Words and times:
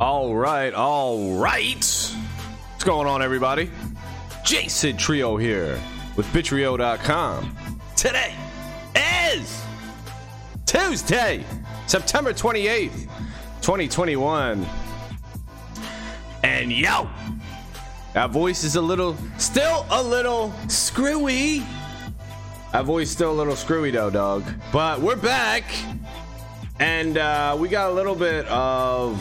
All 0.00 0.34
right, 0.34 0.72
all 0.72 1.34
right. 1.34 1.74
What's 1.74 2.84
going 2.84 3.06
on, 3.06 3.20
everybody? 3.20 3.70
Jason 4.46 4.96
Trio 4.96 5.36
here 5.36 5.78
with 6.16 6.24
Bitrio.com. 6.28 7.54
Today 7.96 8.34
is 8.96 9.62
Tuesday, 10.64 11.44
September 11.86 12.32
28th, 12.32 13.08
2021. 13.60 14.66
And 16.44 16.72
yo, 16.72 17.06
that 18.14 18.30
voice 18.30 18.64
is 18.64 18.76
a 18.76 18.82
little, 18.82 19.18
still 19.36 19.84
a 19.90 20.02
little 20.02 20.50
screwy. 20.68 21.62
That 22.72 22.86
voice 22.86 23.10
still 23.10 23.32
a 23.32 23.36
little 23.36 23.54
screwy 23.54 23.90
though, 23.90 24.08
dog. 24.08 24.44
But 24.72 25.02
we're 25.02 25.16
back, 25.16 25.64
and 26.78 27.18
uh, 27.18 27.54
we 27.60 27.68
got 27.68 27.90
a 27.90 27.92
little 27.92 28.14
bit 28.14 28.46
of 28.46 29.20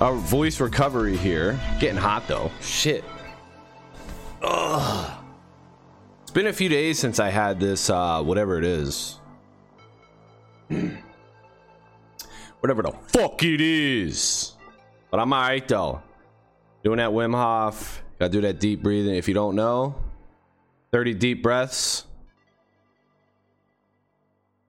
a 0.00 0.12
voice 0.12 0.60
recovery 0.60 1.16
here. 1.16 1.58
Getting 1.80 1.96
hot 1.96 2.28
though. 2.28 2.50
Shit. 2.60 3.04
Ugh. 4.42 5.12
It's 6.22 6.30
been 6.30 6.46
a 6.46 6.52
few 6.52 6.68
days 6.68 6.98
since 6.98 7.18
I 7.18 7.30
had 7.30 7.58
this, 7.60 7.88
uh, 7.88 8.22
whatever 8.22 8.58
it 8.58 8.64
is. 8.64 9.18
whatever 12.60 12.82
the 12.82 12.92
fuck 13.08 13.42
it 13.42 13.60
is. 13.60 14.52
But 15.10 15.20
I'm 15.20 15.32
alright 15.32 15.66
though. 15.66 16.02
Doing 16.84 16.98
that 16.98 17.10
Wim 17.10 17.34
Hof. 17.34 18.02
Gotta 18.18 18.32
do 18.32 18.40
that 18.42 18.60
deep 18.60 18.82
breathing. 18.82 19.14
If 19.14 19.28
you 19.28 19.34
don't 19.34 19.56
know, 19.56 19.94
30 20.92 21.14
deep 21.14 21.42
breaths. 21.42 22.04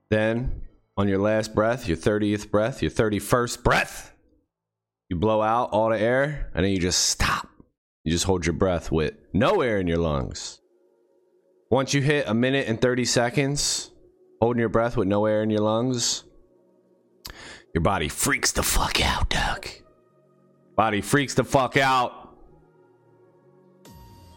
Then, 0.09 0.61
on 0.95 1.07
your 1.07 1.19
last 1.19 1.53
breath, 1.53 1.87
your 1.87 1.97
30th 1.97 2.49
breath, 2.49 2.81
your 2.81 2.91
31st 2.91 3.61
breath, 3.63 4.13
you 5.09 5.15
blow 5.15 5.41
out 5.41 5.69
all 5.71 5.89
the 5.89 5.99
air 5.99 6.51
and 6.53 6.65
then 6.65 6.71
you 6.71 6.79
just 6.79 7.05
stop. 7.05 7.47
You 8.03 8.11
just 8.11 8.25
hold 8.25 8.45
your 8.45 8.53
breath 8.53 8.91
with 8.91 9.13
no 9.33 9.61
air 9.61 9.79
in 9.79 9.87
your 9.87 9.97
lungs. 9.97 10.59
Once 11.69 11.93
you 11.93 12.01
hit 12.01 12.27
a 12.27 12.33
minute 12.33 12.67
and 12.67 12.79
30 12.79 13.05
seconds, 13.05 13.91
holding 14.41 14.59
your 14.59 14.69
breath 14.69 14.95
with 14.95 15.07
no 15.07 15.25
air 15.25 15.43
in 15.43 15.49
your 15.49 15.61
lungs, 15.61 16.23
your 17.73 17.81
body 17.81 18.07
freaks 18.07 18.53
the 18.53 18.63
fuck 18.63 19.03
out, 19.03 19.29
Doug. 19.29 19.67
Body 20.75 21.01
freaks 21.01 21.33
the 21.33 21.43
fuck 21.43 21.75
out. 21.75 22.35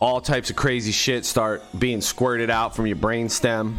All 0.00 0.20
types 0.20 0.50
of 0.50 0.56
crazy 0.56 0.92
shit 0.92 1.24
start 1.24 1.62
being 1.78 2.00
squirted 2.00 2.50
out 2.50 2.74
from 2.74 2.86
your 2.86 2.96
brainstem. 2.96 3.76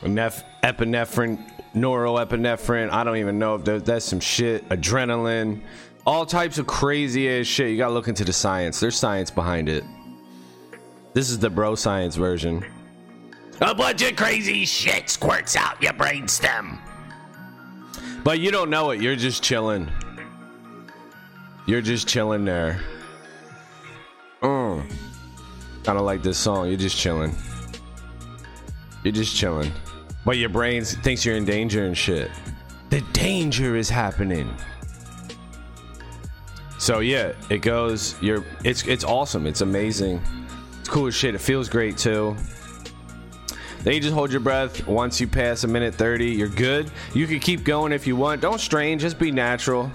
Neph- 0.00 0.44
epinephrine, 0.62 1.44
neuroepinephrine. 1.74 2.90
I 2.90 3.04
don't 3.04 3.16
even 3.16 3.38
know 3.38 3.56
if 3.56 3.84
that's 3.84 4.04
some 4.04 4.20
shit. 4.20 4.68
Adrenaline, 4.68 5.60
all 6.08 6.24
types 6.24 6.56
of 6.56 6.66
crazy 6.66 7.28
ass 7.28 7.44
shit. 7.44 7.70
You 7.70 7.76
gotta 7.76 7.92
look 7.92 8.08
into 8.08 8.24
the 8.24 8.32
science. 8.32 8.80
There's 8.80 8.96
science 8.96 9.30
behind 9.30 9.68
it. 9.68 9.84
This 11.12 11.28
is 11.28 11.38
the 11.38 11.50
bro 11.50 11.74
science 11.74 12.16
version. 12.16 12.64
A 13.60 13.74
bunch 13.74 14.00
of 14.00 14.16
crazy 14.16 14.64
shit 14.64 15.10
squirts 15.10 15.54
out 15.54 15.82
your 15.82 15.92
brainstem. 15.92 16.78
But 18.24 18.40
you 18.40 18.50
don't 18.50 18.70
know 18.70 18.90
it. 18.90 19.02
You're 19.02 19.16
just 19.16 19.42
chilling. 19.42 19.90
You're 21.66 21.82
just 21.82 22.08
chilling 22.08 22.46
there. 22.46 22.80
Mm. 24.40 24.90
Kind 25.84 25.98
of 25.98 26.06
like 26.06 26.22
this 26.22 26.38
song. 26.38 26.68
You're 26.68 26.78
just 26.78 26.96
chilling. 26.96 27.34
You're 29.04 29.12
just 29.12 29.36
chilling. 29.36 29.72
But 30.24 30.38
your 30.38 30.48
brain 30.48 30.84
thinks 30.84 31.26
you're 31.26 31.36
in 31.36 31.44
danger 31.44 31.84
and 31.84 31.96
shit. 31.96 32.30
The 32.88 33.02
danger 33.12 33.76
is 33.76 33.90
happening. 33.90 34.56
So 36.78 37.00
yeah, 37.00 37.32
it 37.50 37.58
goes. 37.58 38.14
You're. 38.22 38.44
It's 38.64 38.86
it's 38.86 39.04
awesome. 39.04 39.46
It's 39.46 39.60
amazing. 39.60 40.22
It's 40.80 40.88
cool 40.88 41.08
as 41.08 41.14
shit. 41.14 41.34
It 41.34 41.40
feels 41.40 41.68
great 41.68 41.98
too. 41.98 42.36
Then 43.82 43.94
you 43.94 44.00
just 44.00 44.14
hold 44.14 44.30
your 44.30 44.40
breath. 44.40 44.86
Once 44.86 45.20
you 45.20 45.26
pass 45.26 45.64
a 45.64 45.68
minute 45.68 45.94
30, 45.94 46.26
you're 46.26 46.48
good. 46.48 46.90
You 47.14 47.26
can 47.26 47.38
keep 47.40 47.64
going 47.64 47.92
if 47.92 48.06
you 48.06 48.16
want. 48.16 48.40
Don't 48.40 48.60
strain, 48.60 48.98
just 48.98 49.18
be 49.18 49.30
natural. 49.30 49.90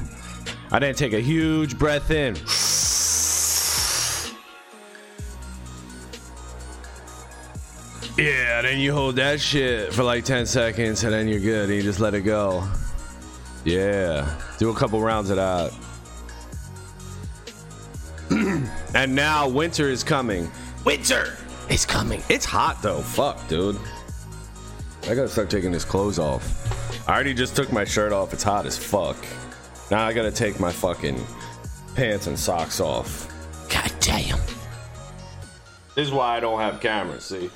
I 0.71 0.79
didn't 0.79 0.97
take 0.97 1.13
a 1.13 1.19
huge 1.19 1.77
breath 1.77 2.09
in. 2.09 2.35
Yeah, 8.17 8.61
then 8.61 8.79
you 8.79 8.93
hold 8.93 9.15
that 9.17 9.41
shit 9.41 9.93
for 9.93 10.03
like 10.03 10.23
10 10.23 10.45
seconds 10.45 11.03
and 11.03 11.11
then 11.11 11.27
you're 11.27 11.39
good 11.39 11.69
and 11.69 11.75
you 11.75 11.81
just 11.81 11.99
let 11.99 12.13
it 12.13 12.21
go. 12.21 12.67
Yeah, 13.65 14.39
do 14.59 14.69
a 14.69 14.75
couple 14.75 15.01
rounds 15.01 15.29
of 15.29 15.37
that. 15.37 15.73
and 18.95 19.13
now 19.13 19.47
winter 19.47 19.89
is 19.89 20.03
coming. 20.03 20.49
Winter 20.85 21.37
is 21.69 21.85
coming. 21.85 22.21
It's 22.29 22.45
hot 22.45 22.81
though. 22.81 23.01
Fuck, 23.01 23.47
dude. 23.47 23.77
I 25.03 25.15
gotta 25.15 25.27
start 25.27 25.49
taking 25.49 25.71
his 25.71 25.85
clothes 25.85 26.19
off. 26.19 27.07
I 27.07 27.13
already 27.13 27.33
just 27.33 27.55
took 27.55 27.71
my 27.71 27.83
shirt 27.83 28.11
off. 28.11 28.33
It's 28.33 28.43
hot 28.43 28.65
as 28.65 28.77
fuck. 28.77 29.17
Now 29.91 30.05
I 30.05 30.13
gotta 30.13 30.31
take 30.31 30.59
my 30.59 30.71
fucking 30.71 31.21
pants 31.95 32.27
and 32.27 32.39
socks 32.39 32.79
off. 32.79 33.27
God 33.69 33.91
damn. 33.99 34.39
This 35.95 36.07
is 36.07 36.11
why 36.11 36.37
I 36.37 36.39
don't 36.39 36.59
have 36.59 36.79
cameras, 36.79 37.25
see? 37.25 37.51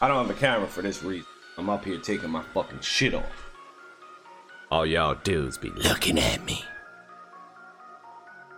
I 0.00 0.08
don't 0.08 0.26
have 0.26 0.34
a 0.34 0.38
camera 0.38 0.66
for 0.66 0.82
this 0.82 1.02
reason. 1.02 1.26
I'm 1.58 1.68
up 1.68 1.84
here 1.84 1.98
taking 1.98 2.30
my 2.30 2.42
fucking 2.54 2.80
shit 2.80 3.14
off. 3.14 3.50
All 4.70 4.86
y'all 4.86 5.14
dudes 5.14 5.58
be 5.58 5.70
looking 5.70 6.18
at 6.18 6.44
me. 6.44 6.64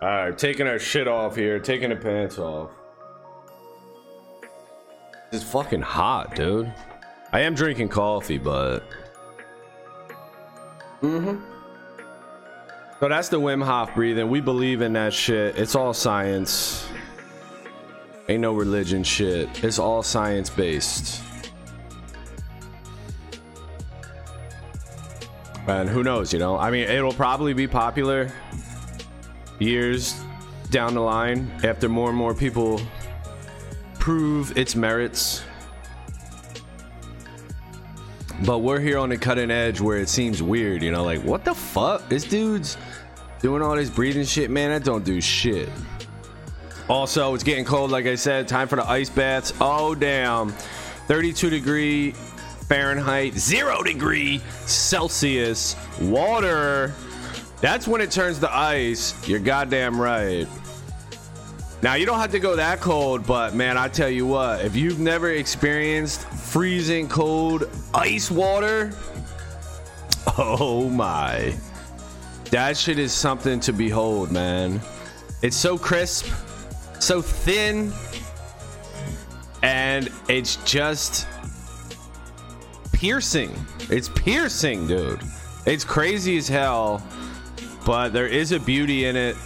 Alright, 0.01 0.37
taking 0.37 0.67
our 0.67 0.77
shit 0.77 1.07
off 1.07 1.35
here, 1.35 1.59
taking 1.59 1.89
the 1.89 1.95
pants 1.95 2.37
off. 2.37 2.69
It's 5.31 5.43
fucking 5.43 5.81
hot, 5.81 6.35
dude. 6.35 6.71
I 7.33 7.41
am 7.41 7.55
drinking 7.55 7.89
coffee, 7.89 8.37
but. 8.37 8.83
Mm 11.01 11.23
hmm. 11.23 11.53
So 12.99 13.07
that's 13.07 13.29
the 13.29 13.39
Wim 13.39 13.63
Hof 13.63 13.93
breathing. 13.93 14.29
We 14.29 14.41
believe 14.41 14.81
in 14.81 14.93
that 14.93 15.13
shit. 15.13 15.55
It's 15.57 15.75
all 15.75 15.93
science. 15.93 16.87
Ain't 18.27 18.41
no 18.41 18.53
religion 18.53 19.03
shit. 19.03 19.63
It's 19.63 19.77
all 19.77 20.01
science 20.01 20.49
based. 20.49 21.21
And 25.67 25.89
who 25.89 26.03
knows, 26.03 26.33
you 26.33 26.39
know? 26.39 26.57
I 26.57 26.71
mean, 26.71 26.87
it'll 26.87 27.13
probably 27.13 27.53
be 27.53 27.67
popular 27.67 28.31
years 29.59 30.21
down 30.69 30.93
the 30.93 31.01
line 31.01 31.51
after 31.63 31.87
more 31.89 32.09
and 32.09 32.17
more 32.17 32.33
people 32.33 32.81
prove 33.99 34.57
its 34.57 34.75
merits. 34.75 35.43
But 38.45 38.59
we're 38.59 38.79
here 38.79 38.99
on 38.99 39.09
the 39.09 39.17
cutting 39.17 39.49
edge 39.49 39.81
where 39.81 39.97
it 39.97 40.09
seems 40.09 40.43
weird, 40.43 40.83
you 40.83 40.91
know, 40.91 41.03
like 41.03 41.23
what 41.23 41.43
the 41.43 41.55
fuck? 41.55 42.07
This 42.07 42.23
dude's 42.23 42.77
doing 43.41 43.61
all 43.61 43.75
this 43.75 43.89
breathing 43.89 44.25
shit, 44.25 44.49
man. 44.51 44.69
That 44.69 44.83
don't 44.83 45.03
do 45.03 45.19
shit. 45.19 45.69
Also, 46.87 47.33
it's 47.33 47.43
getting 47.43 47.65
cold, 47.65 47.91
like 47.91 48.05
I 48.05 48.15
said. 48.15 48.47
Time 48.47 48.67
for 48.67 48.75
the 48.75 48.87
ice 48.87 49.09
baths. 49.09 49.53
Oh 49.59 49.95
damn, 49.95 50.49
32 51.07 51.49
degree 51.49 52.11
Fahrenheit, 52.11 53.33
zero 53.33 53.81
degree 53.81 54.39
Celsius 54.65 55.75
water. 55.99 56.93
That's 57.61 57.87
when 57.87 58.01
it 58.01 58.11
turns 58.11 58.39
to 58.39 58.55
ice. 58.55 59.27
You're 59.27 59.39
goddamn 59.39 59.99
right. 59.99 60.47
Now, 61.81 61.93
you 61.93 62.05
don't 62.05 62.19
have 62.19 62.31
to 62.31 62.39
go 62.39 62.55
that 62.55 62.81
cold, 62.81 63.25
but 63.27 63.53
man, 63.53 63.77
I 63.77 63.87
tell 63.87 64.09
you 64.09 64.25
what, 64.25 64.65
if 64.65 64.75
you've 64.75 64.99
never 64.99 65.31
experienced 65.31 66.27
freezing 66.27 67.07
cold 67.07 67.69
ice 67.93 68.31
water, 68.31 68.91
oh 70.37 70.89
my. 70.89 71.55
That 72.51 72.77
shit 72.77 72.97
is 72.97 73.13
something 73.13 73.59
to 73.61 73.73
behold, 73.73 74.31
man. 74.31 74.81
It's 75.41 75.55
so 75.55 75.77
crisp, 75.77 76.27
so 76.99 77.21
thin, 77.21 77.93
and 79.61 80.09
it's 80.27 80.55
just 80.63 81.27
piercing. 82.91 83.53
It's 83.89 84.09
piercing, 84.09 84.87
dude. 84.87 85.21
It's 85.65 85.83
crazy 85.83 86.37
as 86.37 86.47
hell, 86.47 87.03
but 87.87 88.11
there 88.11 88.27
is 88.27 88.51
a 88.51 88.59
beauty 88.59 89.05
in 89.05 89.15
it. 89.15 89.37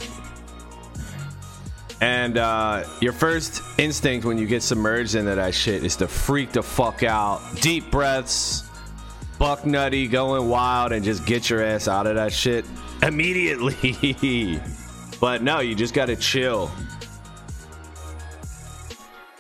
And 2.02 2.40
uh, 2.40 2.86
your 3.00 3.14
first 3.14 3.62
instinct 3.78 4.26
when 4.26 4.40
you 4.40 4.48
get 4.48 4.64
submerged 4.64 5.14
into 5.14 5.36
that 5.36 5.54
shit 5.54 5.86
is 5.86 5.96
to 5.98 6.08
freak 6.08 6.52
the 6.52 6.64
fuck 6.64 7.04
out. 7.04 7.40
Deep 7.62 7.92
breaths, 7.92 8.64
buck 9.38 9.64
nutty, 9.64 10.08
going 10.08 10.50
wild, 10.50 10.92
and 10.92 11.06
just 11.06 11.24
get 11.28 11.52
your 11.52 11.64
ass 11.64 11.88
out 11.88 12.08
of 12.08 12.16
that 12.16 12.34
shit 12.34 12.66
immediately. 13.04 14.60
but 15.22 15.44
no, 15.44 15.60
you 15.60 15.76
just 15.76 15.94
gotta 15.94 16.16
chill. 16.16 16.72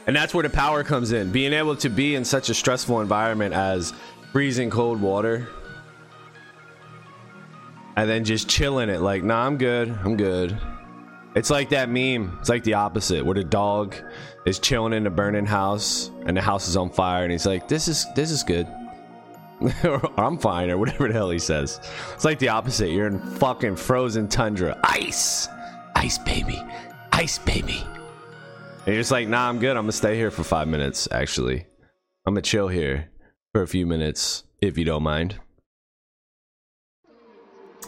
And 0.05 0.15
that's 0.15 0.31
where 0.31 0.43
the 0.43 0.49
power 0.51 0.83
comes 0.83 1.11
in. 1.11 1.31
Being 1.31 1.53
able 1.53 1.75
to 1.77 1.89
be 1.89 2.13
in 2.13 2.23
such 2.23 2.49
a 2.49 2.53
stressful 2.53 3.01
environment 3.01 3.55
as 3.55 3.93
freezing 4.31 4.69
cold 4.69 5.01
water 5.01 5.47
and 7.95 8.09
then 8.09 8.23
just 8.23 8.49
chilling 8.49 8.89
it 8.89 9.01
like, 9.01 9.23
nah, 9.23 9.45
I'm 9.45 9.57
good. 9.57 9.89
I'm 10.03 10.15
good. 10.15 10.57
It's 11.35 11.49
like 11.49 11.69
that 11.69 11.89
meme. 11.89 12.37
It's 12.39 12.49
like 12.49 12.63
the 12.63 12.73
opposite, 12.73 13.25
where 13.25 13.35
the 13.35 13.43
dog 13.43 13.95
is 14.45 14.59
chilling 14.59 14.93
in 14.93 15.07
a 15.07 15.09
burning 15.09 15.45
house 15.45 16.11
and 16.25 16.35
the 16.35 16.41
house 16.41 16.67
is 16.67 16.75
on 16.75 16.89
fire, 16.89 17.23
and 17.23 17.31
he's 17.31 17.45
like, 17.45 17.69
"This 17.69 17.87
is 17.87 18.05
this 18.15 18.31
is 18.31 18.43
good." 18.43 18.67
or 19.83 20.11
I'm 20.19 20.37
fine, 20.37 20.69
or 20.69 20.77
whatever 20.77 21.07
the 21.07 21.13
hell 21.13 21.29
he 21.29 21.39
says. 21.39 21.79
It's 22.13 22.25
like 22.25 22.39
the 22.39 22.49
opposite. 22.49 22.89
You're 22.89 23.07
in 23.07 23.19
fucking 23.19 23.77
frozen 23.77 24.27
tundra, 24.27 24.77
ice, 24.83 25.47
ice 25.95 26.17
baby, 26.17 26.61
ice 27.13 27.37
baby. 27.37 27.83
And 28.85 28.87
you're 28.87 28.97
just 28.97 29.11
like, 29.11 29.27
nah, 29.27 29.47
I'm 29.47 29.59
good. 29.59 29.77
I'm 29.77 29.83
gonna 29.83 29.91
stay 29.91 30.15
here 30.15 30.31
for 30.31 30.43
five 30.43 30.67
minutes. 30.67 31.07
Actually, 31.11 31.65
I'm 32.25 32.33
gonna 32.33 32.41
chill 32.41 32.67
here 32.67 33.09
for 33.53 33.61
a 33.61 33.67
few 33.67 33.85
minutes, 33.85 34.43
if 34.61 34.77
you 34.77 34.83
don't 34.85 35.03
mind. 35.03 35.39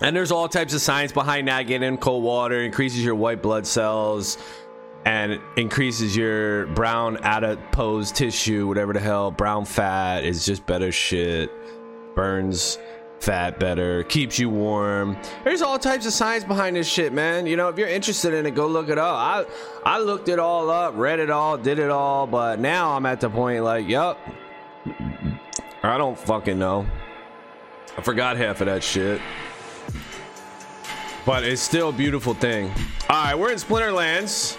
And 0.04 0.14
there's 0.14 0.32
all 0.32 0.50
types 0.50 0.74
of 0.74 0.82
science 0.82 1.14
behind 1.14 1.48
that. 1.48 1.64
Getting 1.64 1.88
in 1.88 1.98
cold 1.98 2.24
water 2.24 2.62
increases 2.62 3.04
your 3.04 3.16
white 3.16 3.42
blood 3.42 3.66
cells 3.66 4.38
and 5.06 5.40
increases 5.56 6.16
your 6.16 6.68
brown 6.68 7.18
adipose 7.24 8.12
tissue, 8.12 8.68
whatever 8.68 8.92
the 8.92 9.00
hell. 9.00 9.32
Brown 9.32 9.64
fat 9.64 10.26
is 10.26 10.46
just 10.46 10.66
better 10.66 10.92
shit. 10.92 11.50
Burns 12.16 12.78
fat 13.22 13.58
better, 13.58 14.04
keeps 14.04 14.38
you 14.38 14.50
warm. 14.50 15.18
There's 15.46 15.62
all 15.62 15.80
types 15.80 16.06
of 16.06 16.12
science 16.12 16.44
behind 16.44 16.76
this 16.76 16.88
shit, 16.88 17.14
man. 17.14 17.48
You 17.48 17.56
know, 17.56 17.70
if 17.70 17.78
you're 17.78 17.88
interested 17.88 18.34
in 18.34 18.46
it, 18.46 18.54
go 18.54 18.68
look 18.68 18.90
it 18.90 18.98
up. 18.98 19.16
I 19.16 19.46
I 19.86 20.00
looked 20.00 20.28
it 20.28 20.38
all 20.38 20.70
up, 20.70 20.98
read 20.98 21.20
it 21.20 21.30
all, 21.30 21.58
did 21.58 21.80
it 21.80 21.90
all, 21.90 22.28
but 22.28 22.60
now 22.60 22.92
I'm 22.92 23.06
at 23.06 23.22
the 23.22 23.30
point 23.30 23.64
like, 23.64 23.88
yup. 23.88 24.20
I 25.82 25.98
don't 25.98 26.20
fucking 26.20 26.60
know. 26.60 26.86
I 27.98 28.02
forgot 28.02 28.36
half 28.36 28.60
of 28.60 28.68
that 28.68 28.84
shit. 28.84 29.22
But 31.26 31.44
it's 31.44 31.62
still 31.62 31.90
a 31.90 31.94
beautiful 31.94 32.34
thing. 32.34 32.70
All 33.10 33.24
right, 33.24 33.36
we're 33.36 33.52
in 33.52 33.58
Splinterlands. 33.58 34.58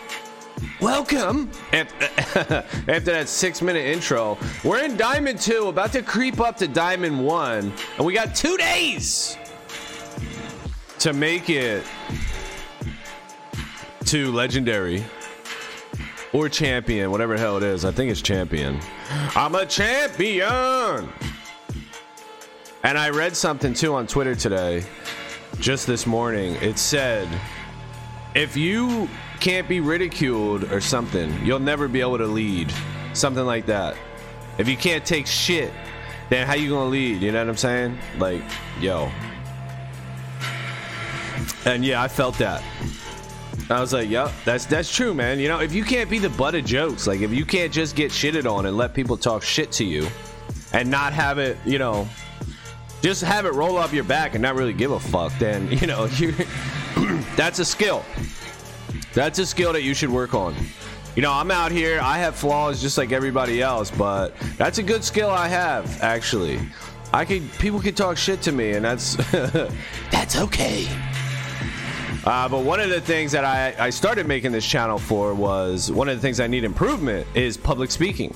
Welcome. 0.81 1.50
After, 1.72 3.00
that 3.00 3.28
six 3.28 3.61
minute 3.61 3.84
intro, 3.84 4.38
we're 4.64 4.82
in 4.82 4.96
Diamond 4.96 5.40
2, 5.40 5.69
about 5.69 5.93
to 5.93 6.02
creep 6.02 6.40
up 6.40 6.56
to 6.58 6.69
Diamond 6.69 7.22
1, 7.22 7.72
and 7.99 8.06
we 8.06 8.14
got 8.14 8.34
two 8.34 8.56
days 8.56 9.37
to 11.00 11.12
make 11.12 11.50
it 11.50 11.84
to 14.06 14.32
Legendary 14.32 15.05
or 16.32 16.49
Champion, 16.49 17.10
whatever 17.10 17.37
hell 17.37 17.58
it 17.58 17.62
is. 17.62 17.84
I 17.84 17.93
think 17.93 18.10
it's 18.10 18.22
Champion. 18.22 18.81
I'm 19.37 19.55
a 19.55 19.67
champion. 19.67 21.08
And 22.82 22.99
I 22.99 23.10
read 23.10 23.37
something 23.37 23.75
too 23.75 23.94
on 23.94 24.06
Twitter 24.06 24.34
today 24.34 24.84
just 25.59 25.87
this 25.87 26.06
morning. 26.06 26.55
It 26.56 26.79
said, 26.79 27.29
if 28.35 28.56
you 28.56 29.09
can't 29.41 29.69
be 29.69 29.81
ridiculed 29.81 30.65
or 30.73 30.81
something, 30.81 31.33
you'll 31.45 31.59
never 31.61 31.89
be 31.89 32.01
able 32.01 32.19
to 32.19 32.27
lead. 32.27 32.73
Something 33.12 33.47
like 33.47 33.67
that. 33.67 33.97
If 34.59 34.69
you 34.69 34.77
can't 34.77 35.05
take 35.05 35.27
shit, 35.27 35.73
then 36.31 36.47
how 36.47 36.55
you 36.55 36.71
gonna 36.71 36.91
lead? 36.91 37.23
You 37.23 37.33
know 37.33 37.41
what 37.41 37.49
I'm 37.49 37.56
saying? 37.56 37.99
Like, 38.19 38.43
yo. 38.81 39.11
And 41.65 41.85
yeah, 41.85 42.03
I 42.03 42.09
felt 42.09 42.39
that. 42.39 42.62
I 43.71 43.81
was 43.81 43.93
like, 43.93 44.11
yep, 44.11 44.31
that's 44.45 44.67
that's 44.67 44.95
true, 44.95 45.15
man. 45.15 45.39
You 45.39 45.49
know, 45.49 45.61
if 45.61 45.73
you 45.73 45.85
can't 45.85 46.11
be 46.11 46.19
the 46.19 46.31
butt 46.31 46.55
of 46.55 46.65
jokes, 46.65 47.06
like 47.06 47.21
if 47.21 47.33
you 47.33 47.47
can't 47.47 47.73
just 47.73 47.97
get 47.97 48.11
shitted 48.11 48.51
on 48.51 48.67
and 48.67 48.77
let 48.77 48.95
people 48.95 49.17
talk 49.17 49.43
shit 49.43 49.73
to 49.73 49.85
you 49.85 50.06
and 50.73 50.91
not 50.91 51.12
have 51.12 51.39
it, 51.39 51.56
you 51.65 51.79
know, 51.79 52.09
just 53.05 53.23
have 53.23 53.45
it 53.45 53.53
roll 53.53 53.77
up 53.77 53.93
your 53.93 54.03
back 54.03 54.35
and 54.35 54.41
not 54.41 54.55
really 54.55 54.73
give 54.73 54.91
a 54.91 54.99
fuck, 54.99 55.31
then 55.39 55.71
you 55.79 55.87
know 55.87 56.06
that's 57.37 57.59
a 57.59 57.65
skill. 57.65 58.03
That's 59.12 59.39
a 59.39 59.47
skill 59.47 59.75
that 59.75 59.83
you 59.83 59.93
should 59.93 60.09
work 60.09 60.33
on. 60.35 60.55
You 61.15 61.23
know, 61.23 61.31
I'm 61.31 61.51
out 61.51 61.71
here. 61.71 62.01
I 62.01 62.19
have 62.19 62.35
flaws 62.35 62.81
just 62.81 62.97
like 62.97 63.12
everybody 63.12 63.61
else, 63.61 63.91
but 63.91 64.35
that's 64.56 64.79
a 64.79 64.83
good 64.83 65.05
skill 65.05 65.29
I 65.29 65.49
have. 65.49 66.03
Actually, 66.03 66.59
I 67.12 67.27
could 67.27 67.49
people 67.59 67.79
could 67.79 67.97
talk 67.97 68.17
shit 68.17 68.41
to 68.43 68.53
me, 68.53 68.73
and 68.73 68.85
that's 68.85 69.17
that's 70.11 70.39
okay. 70.39 70.89
Uh, 72.25 72.49
but 72.49 72.65
one 72.65 72.81
of 72.81 72.89
the 72.89 73.03
things 73.03 73.33
that 73.33 73.45
I, 73.45 73.75
I 73.79 73.91
started 73.91 74.27
making 74.27 74.51
this 74.51 74.65
channel 74.65 74.99
for 74.99 75.35
was 75.35 75.93
one 75.93 76.09
of 76.09 76.17
the 76.17 76.23
things 76.23 76.41
I 76.41 76.47
need 76.47 76.65
improvement 76.65 77.27
is 77.35 77.59
public 77.59 77.91
speaking. 77.91 78.35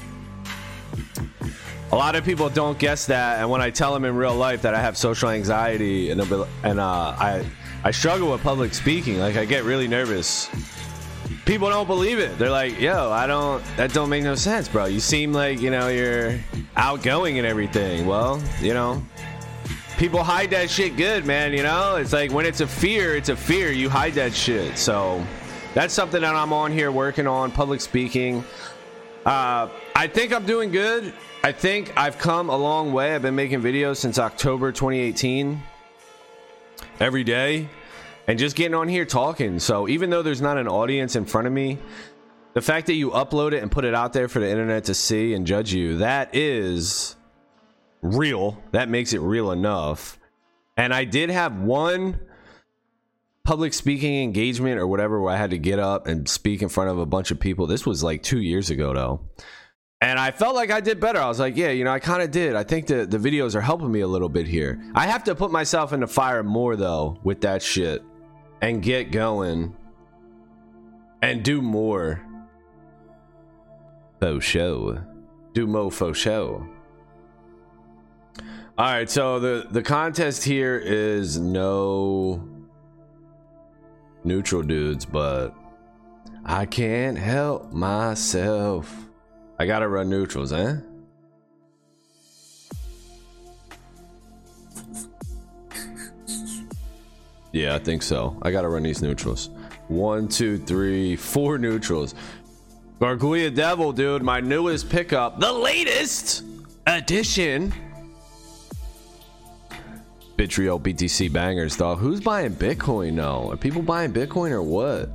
A 1.90 1.96
lot 1.96 2.16
of 2.16 2.24
people 2.24 2.50
don't 2.50 2.78
guess 2.78 3.06
that, 3.06 3.38
and 3.40 3.48
when 3.48 3.62
I 3.62 3.70
tell 3.70 3.94
them 3.94 4.04
in 4.04 4.14
real 4.14 4.34
life 4.34 4.60
that 4.62 4.74
I 4.74 4.80
have 4.80 4.96
social 4.96 5.30
anxiety 5.30 6.10
and 6.10 6.20
and 6.62 6.78
uh, 6.78 7.16
I 7.18 7.46
I 7.82 7.92
struggle 7.92 8.30
with 8.30 8.42
public 8.42 8.74
speaking, 8.74 9.18
like 9.18 9.36
I 9.36 9.46
get 9.46 9.64
really 9.64 9.88
nervous. 9.88 10.50
People 11.46 11.70
don't 11.70 11.86
believe 11.86 12.18
it. 12.18 12.38
They're 12.38 12.50
like, 12.50 12.78
"Yo, 12.78 13.10
I 13.10 13.26
don't. 13.26 13.64
That 13.78 13.94
don't 13.94 14.10
make 14.10 14.22
no 14.22 14.34
sense, 14.34 14.68
bro. 14.68 14.84
You 14.84 15.00
seem 15.00 15.32
like 15.32 15.62
you 15.62 15.70
know 15.70 15.88
you're 15.88 16.38
outgoing 16.76 17.38
and 17.38 17.46
everything." 17.46 18.06
Well, 18.06 18.42
you 18.60 18.74
know, 18.74 19.02
people 19.96 20.22
hide 20.22 20.50
that 20.50 20.68
shit 20.68 20.94
good, 20.94 21.24
man. 21.24 21.54
You 21.54 21.62
know, 21.62 21.96
it's 21.96 22.12
like 22.12 22.32
when 22.32 22.44
it's 22.44 22.60
a 22.60 22.66
fear, 22.66 23.16
it's 23.16 23.30
a 23.30 23.36
fear. 23.36 23.72
You 23.72 23.88
hide 23.88 24.12
that 24.14 24.34
shit. 24.34 24.76
So 24.76 25.24
that's 25.72 25.94
something 25.94 26.20
that 26.20 26.34
I'm 26.34 26.52
on 26.52 26.70
here 26.70 26.92
working 26.92 27.26
on 27.26 27.50
public 27.50 27.80
speaking. 27.80 28.44
Uh, 29.24 29.68
I 29.98 30.06
think 30.06 30.32
I'm 30.32 30.46
doing 30.46 30.70
good. 30.70 31.12
I 31.42 31.50
think 31.50 31.92
I've 31.96 32.18
come 32.18 32.50
a 32.50 32.56
long 32.56 32.92
way. 32.92 33.16
I've 33.16 33.22
been 33.22 33.34
making 33.34 33.62
videos 33.62 33.96
since 33.96 34.16
October 34.16 34.70
2018 34.70 35.60
every 37.00 37.24
day 37.24 37.68
and 38.28 38.38
just 38.38 38.54
getting 38.54 38.76
on 38.76 38.86
here 38.86 39.04
talking. 39.04 39.58
So 39.58 39.88
even 39.88 40.08
though 40.08 40.22
there's 40.22 40.40
not 40.40 40.56
an 40.56 40.68
audience 40.68 41.16
in 41.16 41.24
front 41.24 41.48
of 41.48 41.52
me, 41.52 41.78
the 42.54 42.60
fact 42.60 42.86
that 42.86 42.92
you 42.92 43.10
upload 43.10 43.54
it 43.54 43.60
and 43.60 43.72
put 43.72 43.84
it 43.84 43.92
out 43.92 44.12
there 44.12 44.28
for 44.28 44.38
the 44.38 44.48
internet 44.48 44.84
to 44.84 44.94
see 44.94 45.34
and 45.34 45.44
judge 45.44 45.72
you, 45.72 45.96
that 45.96 46.32
is 46.32 47.16
real. 48.00 48.62
That 48.70 48.88
makes 48.88 49.12
it 49.12 49.20
real 49.20 49.50
enough. 49.50 50.16
And 50.76 50.94
I 50.94 51.06
did 51.06 51.28
have 51.28 51.58
one 51.58 52.20
public 53.42 53.74
speaking 53.74 54.22
engagement 54.22 54.78
or 54.78 54.86
whatever 54.86 55.20
where 55.20 55.34
I 55.34 55.36
had 55.36 55.50
to 55.50 55.58
get 55.58 55.80
up 55.80 56.06
and 56.06 56.28
speak 56.28 56.62
in 56.62 56.68
front 56.68 56.88
of 56.88 57.00
a 57.00 57.06
bunch 57.06 57.32
of 57.32 57.40
people. 57.40 57.66
This 57.66 57.84
was 57.84 58.04
like 58.04 58.22
two 58.22 58.40
years 58.40 58.70
ago, 58.70 58.94
though. 58.94 59.22
And 60.00 60.18
I 60.18 60.30
felt 60.30 60.54
like 60.54 60.70
I 60.70 60.80
did 60.80 61.00
better. 61.00 61.18
I 61.18 61.26
was 61.26 61.40
like, 61.40 61.56
yeah, 61.56 61.70
you 61.70 61.82
know, 61.82 61.90
I 61.90 61.98
kind 61.98 62.22
of 62.22 62.30
did. 62.30 62.54
I 62.54 62.62
think 62.62 62.86
the, 62.86 63.04
the 63.04 63.18
videos 63.18 63.56
are 63.56 63.60
helping 63.60 63.90
me 63.90 64.00
a 64.00 64.06
little 64.06 64.28
bit 64.28 64.46
here. 64.46 64.80
I 64.94 65.06
have 65.06 65.24
to 65.24 65.34
put 65.34 65.50
myself 65.50 65.92
in 65.92 66.00
the 66.00 66.06
fire 66.06 66.44
more, 66.44 66.76
though, 66.76 67.18
with 67.24 67.40
that 67.40 67.62
shit 67.62 68.02
and 68.60 68.80
get 68.80 69.10
going 69.10 69.76
and 71.20 71.42
do 71.42 71.60
more. 71.60 72.24
Faux 74.20 74.44
show. 74.44 75.02
Do 75.52 75.66
mo 75.66 75.90
faux 75.90 76.16
show. 76.16 76.64
All 78.76 78.84
right, 78.84 79.10
so 79.10 79.40
the 79.40 79.66
the 79.70 79.82
contest 79.82 80.44
here 80.44 80.76
is 80.76 81.36
no 81.36 82.48
neutral 84.22 84.62
dudes, 84.62 85.04
but 85.04 85.52
I 86.44 86.66
can't 86.66 87.18
help 87.18 87.72
myself. 87.72 89.07
I 89.58 89.66
gotta 89.66 89.88
run 89.88 90.08
neutrals, 90.08 90.52
eh? 90.52 90.76
Yeah, 97.52 97.74
I 97.74 97.78
think 97.78 98.02
so. 98.02 98.38
I 98.42 98.50
gotta 98.50 98.68
run 98.68 98.84
these 98.84 99.02
neutrals. 99.02 99.50
One, 99.88 100.28
two, 100.28 100.58
three, 100.58 101.16
four 101.16 101.58
neutrals. 101.58 102.14
Gargoya 103.00 103.50
Devil, 103.50 103.92
dude, 103.92 104.22
my 104.22 104.40
newest 104.40 104.88
pickup, 104.90 105.40
the 105.40 105.52
latest 105.52 106.44
edition. 106.86 107.72
Bitrio 110.36 110.80
BTC 110.80 111.32
bangers, 111.32 111.76
dog. 111.76 111.98
Who's 111.98 112.20
buying 112.20 112.54
Bitcoin 112.54 113.14
now? 113.14 113.50
Are 113.50 113.56
people 113.56 113.82
buying 113.82 114.12
Bitcoin 114.12 114.52
or 114.52 114.62
what? 114.62 115.08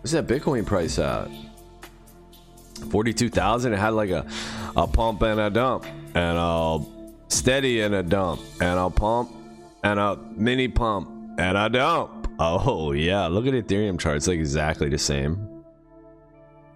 What's 0.00 0.12
that 0.12 0.26
Bitcoin 0.26 0.66
price 0.66 0.98
at? 0.98 1.28
42,000. 2.84 3.72
It 3.72 3.78
had 3.78 3.94
like 3.94 4.10
a, 4.10 4.26
a 4.76 4.86
pump 4.86 5.22
and 5.22 5.40
a 5.40 5.50
dump, 5.50 5.86
and 6.14 6.38
a 6.38 6.78
steady 7.28 7.80
and 7.80 7.94
a 7.94 8.02
dump, 8.02 8.40
and 8.60 8.78
a 8.78 8.90
pump 8.90 9.32
and 9.82 9.98
a 9.98 10.16
mini 10.36 10.68
pump 10.68 11.08
and 11.38 11.56
a 11.56 11.68
dump. 11.68 12.28
Oh, 12.38 12.92
yeah. 12.92 13.26
Look 13.26 13.46
at 13.46 13.54
Ethereum 13.54 13.98
chart. 13.98 14.16
It's 14.16 14.26
like 14.26 14.38
exactly 14.38 14.88
the 14.88 14.98
same. 14.98 15.64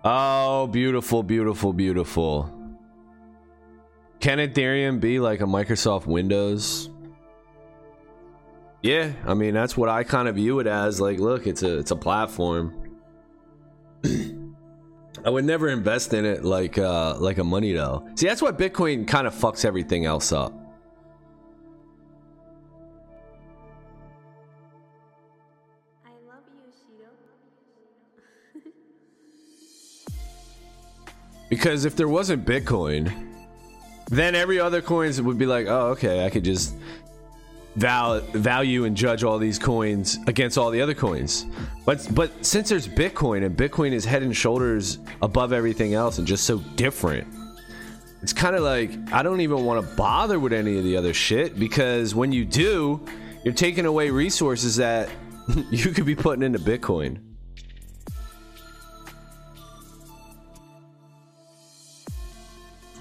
Oh, 0.05 0.67
beautiful, 0.67 1.23
beautiful, 1.23 1.73
beautiful. 1.73 2.51
Can 4.21 4.39
Ethereum 4.39 5.01
be 5.01 5.19
like 5.19 5.41
a 5.41 5.45
Microsoft 5.45 6.07
Windows? 6.07 6.91
Yeah, 8.83 9.13
I 9.27 9.33
mean 9.33 9.55
that's 9.55 9.79
what 9.79 9.89
I 9.89 10.05
kind 10.05 10.29
of 10.29 10.35
view 10.35 10.61
it 10.61 10.67
as. 10.67 11.01
Like, 11.01 11.19
look, 11.19 11.47
it's 11.47 11.63
a 11.63 11.79
it's 11.79 11.91
a 11.91 11.97
platform. 11.97 12.93
I 15.23 15.31
would 15.31 15.45
never 15.45 15.69
invest 15.69 16.13
in 16.13 16.25
it 16.25 16.45
like 16.45 16.77
uh, 16.79 17.17
like 17.19 17.39
a 17.39 17.45
money 17.45 17.73
though. 17.73 18.09
See, 18.17 18.27
that's 18.27 18.43
why 18.43 18.51
Bitcoin 18.51 19.07
kind 19.07 19.27
of 19.27 19.35
fucks 19.35 19.65
everything 19.65 20.07
else 20.07 20.33
up. 20.33 20.53
I 26.05 26.11
love 26.27 26.43
you, 28.55 28.71
because 31.49 31.85
if 31.85 31.95
there 31.95 32.09
wasn't 32.09 32.45
Bitcoin, 32.45 33.31
then 34.11 34.35
every 34.35 34.59
other 34.59 34.83
coins 34.83 35.23
would 35.23 35.39
be 35.39 35.47
like, 35.47 35.69
oh, 35.69 35.89
okay, 35.91 36.27
I 36.27 36.31
could 36.31 36.45
just 36.45 36.75
val- 37.77 38.21
value 38.21 38.85
and 38.85 38.97
judge 38.97 39.25
all 39.25 39.39
these 39.39 39.59
coins 39.59 40.19
against 40.27 40.59
all 40.59 40.71
the 40.71 40.81
other 40.81 40.95
coins. 40.95 41.47
But 41.85 42.07
but 42.15 42.45
since 42.45 42.69
there's 42.69 42.89
Bitcoin 42.89 43.45
and 43.45 43.57
Bitcoin 43.57 43.93
is 43.93 44.05
head 44.05 44.23
and 44.23 44.37
shoulders 44.37 44.99
above 45.23 45.53
everything 45.53 45.95
else 45.95 46.19
and 46.19 46.27
just 46.27 46.45
so 46.45 46.59
different, 46.77 47.27
it's 48.23 48.33
kind 48.33 48.57
of 48.57 48.63
like 48.63 48.91
I 49.13 49.23
don't 49.23 49.41
even 49.41 49.65
want 49.65 49.87
to 49.87 49.97
bother 49.97 50.39
with 50.39 50.53
any 50.53 50.79
of 50.79 50.85
the 50.85 50.97
other 50.97 51.13
shit 51.13 51.59
because 51.59 52.15
when 52.15 52.33
you 52.33 52.45
do, 52.45 53.05
you're 53.45 53.55
taking 53.55 53.87
away 53.87 54.11
resources 54.11 54.77
that 54.77 55.11
you 55.71 55.91
could 55.91 56.07
be 56.07 56.15
putting 56.15 56.43
into 56.43 56.59
Bitcoin. 56.59 57.19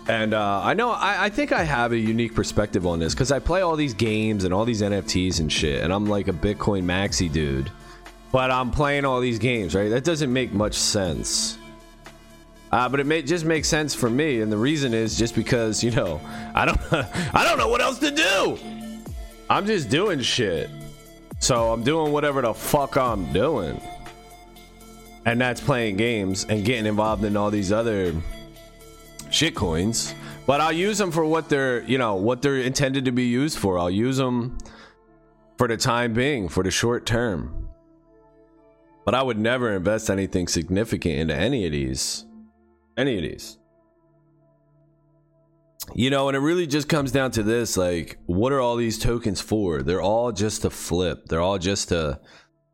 And 0.08 0.34
uh, 0.34 0.62
I 0.62 0.74
know 0.74 0.92
I, 0.92 1.26
I, 1.26 1.30
think 1.30 1.54
I 1.54 1.64
have 1.64 1.94
a 1.94 1.98
unique 1.98 2.36
perspective 2.36 2.86
on 2.86 3.00
this 3.00 3.14
because 3.14 3.32
I 3.32 3.40
play 3.40 3.62
all 3.62 3.78
these 3.78 3.94
games 3.94 4.44
and 4.44 4.54
all 4.54 4.66
these 4.66 4.82
NFTs 4.82 5.40
and 5.40 5.52
shit, 5.52 5.82
and 5.82 5.94
I'm 5.94 6.06
like 6.08 6.28
a 6.28 6.34
Bitcoin 6.34 6.84
maxi 6.84 7.32
dude. 7.32 7.72
But 8.32 8.52
I'm 8.52 8.70
playing 8.70 9.06
all 9.06 9.22
these 9.22 9.40
games, 9.40 9.76
right? 9.76 9.90
That 9.90 10.04
doesn't 10.04 10.34
make 10.34 10.52
much 10.52 10.74
sense. 10.74 11.58
Uh, 12.72 12.90
but 12.90 13.00
it 13.00 13.06
may, 13.06 13.22
just 13.22 13.46
makes 13.46 13.68
sense 13.68 13.94
for 13.94 14.10
me, 14.10 14.42
and 14.42 14.52
the 14.52 14.58
reason 14.58 14.94
is 14.94 15.18
just 15.18 15.36
because 15.36 15.84
you 15.84 15.92
know 15.92 16.20
I 16.56 16.66
don't 16.66 16.82
I 17.34 17.46
don't 17.46 17.58
know 17.58 17.70
what 17.70 17.82
else 17.82 18.00
to 18.00 18.12
do. 18.12 18.58
I'm 19.50 19.66
just 19.66 19.90
doing 19.90 20.20
shit, 20.20 20.70
so 21.40 21.72
I'm 21.72 21.84
doing 21.84 22.12
whatever 22.12 22.42
the 22.42 22.54
fuck 22.54 22.98
I'm 22.98 23.32
doing, 23.32 23.80
and 25.26 25.40
that's 25.40 25.62
playing 25.62 25.96
games 25.96 26.46
and 26.50 26.66
getting 26.66 26.88
involved 26.88 27.24
in 27.24 27.38
all 27.38 27.52
these 27.52 27.72
other 27.72 28.14
shit 29.34 29.56
coins, 29.56 30.14
but 30.46 30.62
I'll 30.62 30.72
use 30.72 30.98
them 30.98 31.12
for 31.12 31.26
what 31.26 31.50
they're, 31.50 31.84
you 31.84 31.98
know, 31.98 32.16
what 32.16 32.42
they're 32.42 32.58
intended 32.58 33.06
to 33.06 33.12
be 33.12 33.26
used 33.26 33.58
for. 33.58 33.80
I'll 33.80 33.90
use 33.90 34.18
them 34.18 34.58
for 35.58 35.68
the 35.68 35.76
time 35.76 36.14
being, 36.14 36.50
for 36.50 36.64
the 36.64 36.72
short 36.72 37.06
term. 37.06 37.68
But 39.06 39.16
I 39.16 39.24
would 39.24 39.40
never 39.40 39.74
invest 39.74 40.10
anything 40.10 40.48
significant 40.48 41.16
into 41.16 41.36
any 41.36 41.66
of 41.66 41.72
these. 41.72 42.26
Any 42.96 43.18
of 43.18 43.24
these. 43.24 43.58
You 45.94 46.10
know, 46.10 46.30
and 46.30 46.38
it 46.38 46.40
really 46.40 46.68
just 46.68 46.88
comes 46.88 47.12
down 47.12 47.32
to 47.32 47.44
this 47.44 47.76
like 47.76 48.18
what 48.26 48.54
are 48.54 48.62
all 48.62 48.78
these 48.78 48.98
tokens 48.98 49.42
for? 49.42 49.82
They're 49.82 50.02
all 50.02 50.32
just 50.32 50.62
to 50.62 50.70
flip. 50.70 51.26
They're 51.26 51.42
all 51.42 51.58
just 51.58 51.90
to 51.90 52.22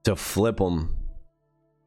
to 0.03 0.15
flip 0.15 0.57
them 0.57 0.95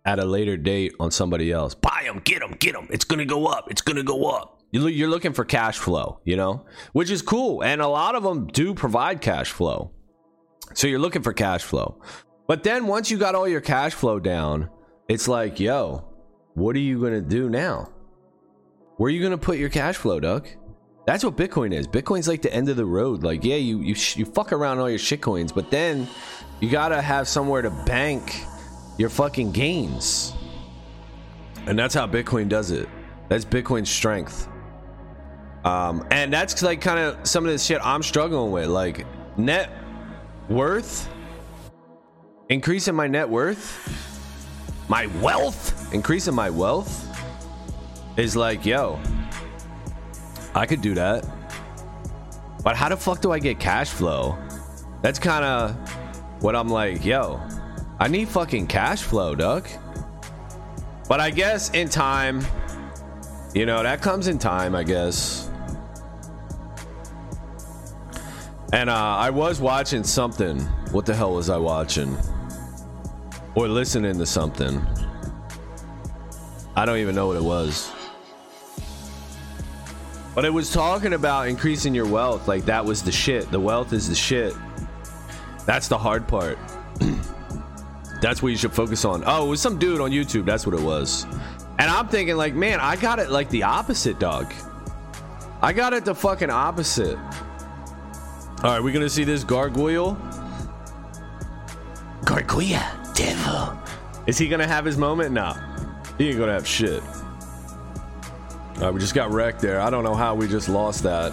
at 0.05 0.19
a 0.19 0.25
later 0.25 0.57
date 0.57 0.95
on 0.99 1.11
somebody 1.11 1.53
else. 1.53 1.75
Buy 1.75 2.03
them, 2.05 2.21
get 2.25 2.41
them, 2.41 2.57
get 2.59 2.73
them. 2.73 2.89
It's 2.91 3.05
going 3.05 3.21
to 3.21 3.25
go 3.25 3.47
up. 3.47 3.71
It's 3.71 3.83
going 3.83 3.97
to 3.97 4.03
go 4.03 4.31
up. 4.31 4.62
You're 4.73 5.11
looking 5.11 5.35
for 5.35 5.45
cash 5.45 5.77
flow, 5.77 6.21
you 6.25 6.35
know, 6.35 6.65
which 6.93 7.11
is 7.11 7.21
cool. 7.21 7.63
And 7.63 7.83
a 7.83 7.89
lot 7.89 8.15
of 8.15 8.23
them 8.23 8.47
do 8.47 8.73
provide 8.75 9.21
cash 9.21 9.51
flow. 9.51 9.93
So 10.73 10.87
you're 10.87 10.99
looking 10.99 11.23
for 11.23 11.35
cash 11.35 11.63
flow. 11.63 12.01
But 12.47 12.65
then 12.65 12.87
once 12.87 13.11
you 13.11 13.19
got 13.19 13.35
all 13.35 13.47
your 13.47 13.61
cash 13.61 13.93
flow 13.93 14.19
down, 14.19 14.71
it's 15.09 15.29
like, 15.29 15.61
yo, 15.61 16.09
what 16.55 16.75
are 16.75 16.81
you 16.81 16.99
going 16.99 17.13
to 17.13 17.21
do 17.21 17.51
now? 17.51 17.93
Where 18.97 19.09
are 19.09 19.11
you 19.11 19.21
going 19.21 19.33
to 19.33 19.39
put 19.39 19.59
your 19.59 19.69
cash 19.69 19.97
flow, 19.97 20.21
Doug? 20.21 20.49
That's 21.07 21.25
what 21.25 21.37
Bitcoin 21.37 21.75
is. 21.75 21.87
Bitcoin's 21.87 22.29
like 22.29 22.43
the 22.43 22.53
end 22.53 22.69
of 22.69 22.77
the 22.77 22.87
road. 22.87 23.23
Like, 23.23 23.45
yeah, 23.45 23.57
you 23.57 23.81
you 23.81 23.97
you 24.15 24.25
fuck 24.25 24.53
around 24.53 24.79
all 24.79 24.89
your 24.89 25.01
shit 25.01 25.21
coins, 25.21 25.51
but 25.51 25.71
then 25.71 26.07
you 26.61 26.71
gotta 26.71 27.03
have 27.03 27.27
somewhere 27.27 27.61
to 27.61 27.71
bank 27.71 28.45
your 28.99 29.09
fucking 29.09 29.51
gains. 29.51 30.33
And 31.67 31.77
that's 31.77 31.95
how 31.95 32.07
Bitcoin 32.07 32.49
does 32.49 32.71
it. 32.71 32.89
That's 33.29 33.45
Bitcoin's 33.45 33.91
strength. 33.91 34.49
Um, 35.65 36.07
and 36.11 36.33
that's 36.33 36.63
like 36.63 36.81
kind 36.81 36.99
of 36.99 37.27
some 37.27 37.45
of 37.45 37.53
the 37.53 37.59
shit 37.59 37.81
I'm 37.85 38.03
struggling 38.03 38.51
with. 38.51 38.69
Like 38.69 39.07
net 39.37 39.71
worth, 40.49 41.09
increasing 42.49 42.95
my 42.95 43.07
net 43.07 43.29
worth, 43.29 43.89
my 44.89 45.07
wealth, 45.21 45.93
increasing 45.95 46.35
my 46.35 46.51
wealth 46.51 47.09
is 48.17 48.37
like, 48.37 48.67
yo, 48.67 49.01
I 50.55 50.67
could 50.67 50.83
do 50.83 50.95
that. 50.95 51.27
But 52.63 52.77
how 52.77 52.89
the 52.89 52.97
fuck 52.97 53.21
do 53.21 53.33
I 53.33 53.39
get 53.39 53.59
cash 53.59 53.91
flow? 53.91 54.37
That's 55.03 55.19
kind 55.19 55.45
of 55.45 56.43
what 56.43 56.55
I'm 56.55 56.69
like, 56.69 57.05
yo, 57.05 57.41
I 57.99 58.09
need 58.09 58.29
fucking 58.29 58.67
cash 58.67 59.03
flow, 59.03 59.35
Duck. 59.35 59.69
But 61.09 61.21
I 61.21 61.31
guess 61.31 61.71
in 61.71 61.89
time, 61.89 62.45
you 63.55 63.67
know, 63.67 63.83
that 63.83 64.01
comes 64.01 64.29
in 64.29 64.39
time, 64.39 64.75
I 64.75 64.83
guess. 64.83 65.51
And 68.73 68.89
uh, 68.89 68.95
I 68.95 69.29
was 69.29 69.61
watching 69.61 70.03
something. 70.03 70.61
What 70.93 71.05
the 71.05 71.15
hell 71.15 71.35
was 71.35 71.51
I 71.51 71.59
watching? 71.59 72.17
Or 73.55 73.69
listening 73.69 74.19
to 74.19 74.25
something. 74.25 74.81
I 76.75 76.87
don't 76.87 76.97
even 76.99 77.15
know 77.15 77.27
what 77.27 77.37
it 77.37 77.43
was. 77.43 77.93
But 80.35 80.47
it 80.47 80.53
was 80.53 80.73
talking 80.73 81.13
about 81.13 81.49
increasing 81.49 81.95
your 81.95 82.07
wealth. 82.07 82.49
Like 82.49 82.65
that 82.65 82.83
was 82.83 83.03
the 83.03 83.13
shit. 83.13 83.51
The 83.51 83.61
wealth 83.61 83.93
is 83.93 84.09
the 84.09 84.15
shit. 84.15 84.55
That's 85.67 85.89
the 85.89 85.99
hard 85.99 86.27
part. 86.27 86.59
That's 88.23 88.43
what 88.43 88.49
you 88.49 88.57
should 88.57 88.73
focus 88.73 89.05
on. 89.05 89.23
Oh, 89.27 89.47
it 89.47 89.51
was 89.51 89.61
some 89.61 89.79
dude 89.79 90.01
on 90.01 90.11
YouTube. 90.11 90.47
That's 90.47 90.67
what 90.67 90.75
it 90.75 90.83
was. 90.83 91.25
And 91.79 91.91
I'm 91.91 92.09
thinking, 92.09 92.37
like, 92.37 92.55
man, 92.55 92.81
I 92.81 92.97
got 92.97 93.19
it 93.19 93.31
like 93.31 93.51
the 93.51 93.65
opposite, 93.65 94.19
dog. 94.19 94.53
I 95.61 95.73
got 95.73 95.93
it 95.93 96.05
the 96.05 96.15
fucking 96.15 96.51
opposite. 96.51 97.19
All 98.63 98.71
right, 98.71 98.81
we're 98.81 98.93
gonna 98.93 99.09
see 99.09 99.25
this 99.25 99.43
gargoyle. 99.43 100.17
Gargoyle, 102.25 102.81
devil. 103.13 103.77
Is 104.29 104.39
he 104.39 104.47
gonna 104.47 104.69
have 104.69 104.85
his 104.85 104.97
moment? 104.97 105.33
Nah, 105.33 105.55
he 106.17 106.29
ain't 106.29 106.39
gonna 106.39 106.53
have 106.53 106.65
shit. 106.65 107.03
All 108.77 108.83
right, 108.83 108.95
we 108.95 109.01
just 109.01 109.17
got 109.17 109.33
wrecked 109.33 109.61
there. 109.61 109.81
I 109.81 109.91
don't 109.91 110.05
know 110.05 110.15
how 110.15 110.37
we 110.37 110.47
just 110.47 110.69
lost 110.69 111.03
that, 111.03 111.33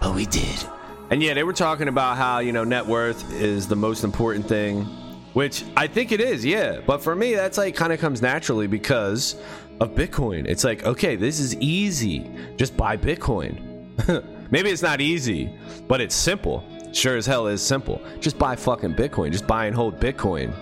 but 0.00 0.14
we 0.14 0.24
did. 0.26 0.64
And 1.10 1.20
yeah, 1.20 1.34
they 1.34 1.42
were 1.42 1.52
talking 1.52 1.88
about 1.88 2.16
how 2.16 2.38
you 2.38 2.52
know 2.52 2.62
net 2.62 2.86
worth 2.86 3.32
is 3.32 3.66
the 3.66 3.74
most 3.74 4.04
important 4.04 4.46
thing, 4.46 4.84
which 5.32 5.64
I 5.76 5.88
think 5.88 6.12
it 6.12 6.20
is. 6.20 6.44
Yeah, 6.44 6.80
but 6.86 7.02
for 7.02 7.16
me, 7.16 7.34
that's 7.34 7.58
like 7.58 7.74
kind 7.74 7.92
of 7.92 7.98
comes 7.98 8.22
naturally 8.22 8.68
because 8.68 9.34
of 9.80 9.96
Bitcoin. 9.96 10.46
It's 10.46 10.62
like 10.62 10.84
okay, 10.84 11.16
this 11.16 11.40
is 11.40 11.56
easy. 11.56 12.30
Just 12.56 12.76
buy 12.76 12.96
Bitcoin. 12.96 14.38
Maybe 14.52 14.70
it's 14.70 14.82
not 14.82 15.00
easy, 15.00 15.50
but 15.88 16.00
it's 16.02 16.14
simple. 16.14 16.62
Sure 16.92 17.16
as 17.16 17.24
hell 17.24 17.46
is 17.46 17.62
simple. 17.62 18.02
Just 18.20 18.38
buy 18.38 18.54
fucking 18.54 18.94
Bitcoin. 18.94 19.32
Just 19.32 19.46
buy 19.46 19.64
and 19.64 19.74
hold 19.74 19.98
Bitcoin. 19.98 20.52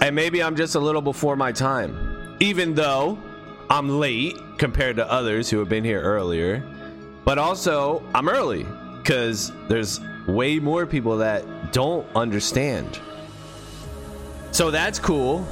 And 0.00 0.16
maybe 0.16 0.42
I'm 0.42 0.56
just 0.56 0.74
a 0.74 0.80
little 0.80 1.02
before 1.02 1.36
my 1.36 1.52
time. 1.52 2.36
Even 2.40 2.74
though 2.74 3.18
I'm 3.68 4.00
late 4.00 4.36
compared 4.56 4.96
to 4.96 5.10
others 5.10 5.50
who 5.50 5.58
have 5.58 5.68
been 5.68 5.84
here 5.84 6.00
earlier. 6.00 6.62
But 7.26 7.36
also, 7.36 8.02
I'm 8.14 8.26
early 8.26 8.64
because 9.02 9.52
there's 9.68 10.00
way 10.26 10.58
more 10.58 10.86
people 10.86 11.18
that 11.18 11.72
don't 11.74 12.06
understand. 12.16 12.98
So 14.52 14.70
that's 14.70 14.98
cool. 14.98 15.46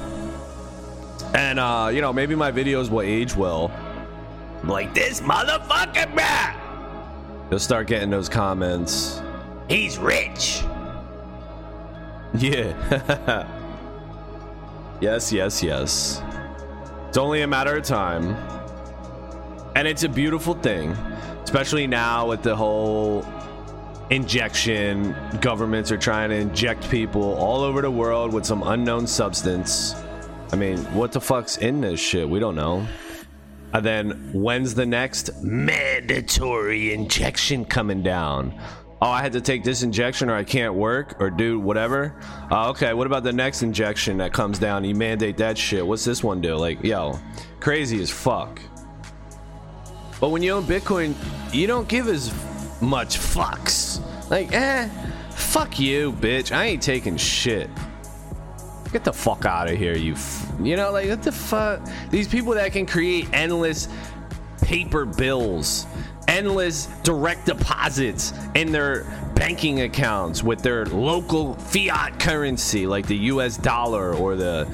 And, 1.34 1.58
uh, 1.58 1.90
you 1.92 2.00
know, 2.00 2.14
maybe 2.14 2.34
my 2.34 2.50
videos 2.50 2.88
will 2.88 3.02
age 3.02 3.36
well. 3.36 3.70
Like 4.62 4.94
this 4.94 5.20
motherfucker, 5.20 6.14
bruh! 6.14 6.63
You'll 7.54 7.60
start 7.60 7.86
getting 7.86 8.10
those 8.10 8.28
comments. 8.28 9.22
He's 9.68 9.96
rich. 9.96 10.64
Yeah. 12.36 13.46
yes, 15.00 15.32
yes, 15.32 15.62
yes. 15.62 16.20
It's 17.08 17.16
only 17.16 17.42
a 17.42 17.46
matter 17.46 17.76
of 17.76 17.84
time. 17.84 18.34
And 19.76 19.86
it's 19.86 20.02
a 20.02 20.08
beautiful 20.08 20.54
thing, 20.54 20.96
especially 21.44 21.86
now 21.86 22.26
with 22.26 22.42
the 22.42 22.56
whole 22.56 23.24
injection. 24.10 25.14
Governments 25.40 25.92
are 25.92 25.96
trying 25.96 26.30
to 26.30 26.36
inject 26.36 26.90
people 26.90 27.34
all 27.34 27.60
over 27.60 27.82
the 27.82 27.90
world 27.92 28.32
with 28.32 28.44
some 28.44 28.64
unknown 28.64 29.06
substance. 29.06 29.94
I 30.50 30.56
mean, 30.56 30.78
what 30.92 31.12
the 31.12 31.20
fuck's 31.20 31.58
in 31.58 31.82
this 31.82 32.00
shit? 32.00 32.28
We 32.28 32.40
don't 32.40 32.56
know. 32.56 32.84
And 33.74 33.84
then 33.84 34.30
when's 34.32 34.72
the 34.74 34.86
next 34.86 35.42
mandatory 35.42 36.94
injection 36.94 37.64
coming 37.64 38.04
down? 38.04 38.58
Oh, 39.02 39.10
I 39.10 39.20
had 39.20 39.32
to 39.32 39.40
take 39.40 39.64
this 39.64 39.82
injection 39.82 40.30
or 40.30 40.34
I 40.36 40.44
can't 40.44 40.74
work 40.74 41.20
or 41.20 41.28
do 41.28 41.58
whatever. 41.58 42.14
Uh, 42.52 42.70
okay, 42.70 42.94
what 42.94 43.08
about 43.08 43.24
the 43.24 43.32
next 43.32 43.62
injection 43.62 44.16
that 44.18 44.32
comes 44.32 44.60
down? 44.60 44.84
You 44.84 44.94
mandate 44.94 45.36
that 45.38 45.58
shit. 45.58 45.84
What's 45.84 46.04
this 46.04 46.22
one 46.22 46.40
do? 46.40 46.54
Like, 46.54 46.82
yo, 46.84 47.18
crazy 47.58 48.00
as 48.00 48.10
fuck. 48.10 48.60
But 50.20 50.28
when 50.28 50.42
you 50.42 50.52
own 50.52 50.62
Bitcoin, 50.62 51.14
you 51.52 51.66
don't 51.66 51.88
give 51.88 52.06
as 52.06 52.32
much 52.80 53.18
fucks. 53.18 54.00
Like, 54.30 54.52
eh, 54.52 54.88
fuck 55.32 55.80
you, 55.80 56.12
bitch. 56.12 56.54
I 56.54 56.66
ain't 56.66 56.82
taking 56.82 57.16
shit. 57.16 57.68
Get 58.94 59.02
the 59.02 59.12
fuck 59.12 59.44
out 59.44 59.68
of 59.68 59.76
here, 59.76 59.96
you. 59.96 60.14
You 60.62 60.76
know, 60.76 60.92
like 60.92 61.08
what 61.08 61.20
the 61.20 61.32
fuck? 61.32 61.80
These 62.12 62.28
people 62.28 62.54
that 62.54 62.70
can 62.70 62.86
create 62.86 63.26
endless 63.32 63.88
paper 64.62 65.04
bills, 65.04 65.84
endless 66.28 66.86
direct 67.02 67.46
deposits 67.46 68.32
in 68.54 68.70
their 68.70 69.02
banking 69.34 69.80
accounts 69.80 70.44
with 70.44 70.62
their 70.62 70.86
local 70.86 71.54
fiat 71.54 72.20
currency, 72.20 72.86
like 72.86 73.08
the 73.08 73.16
U.S. 73.16 73.56
dollar 73.56 74.14
or 74.14 74.36
the 74.36 74.72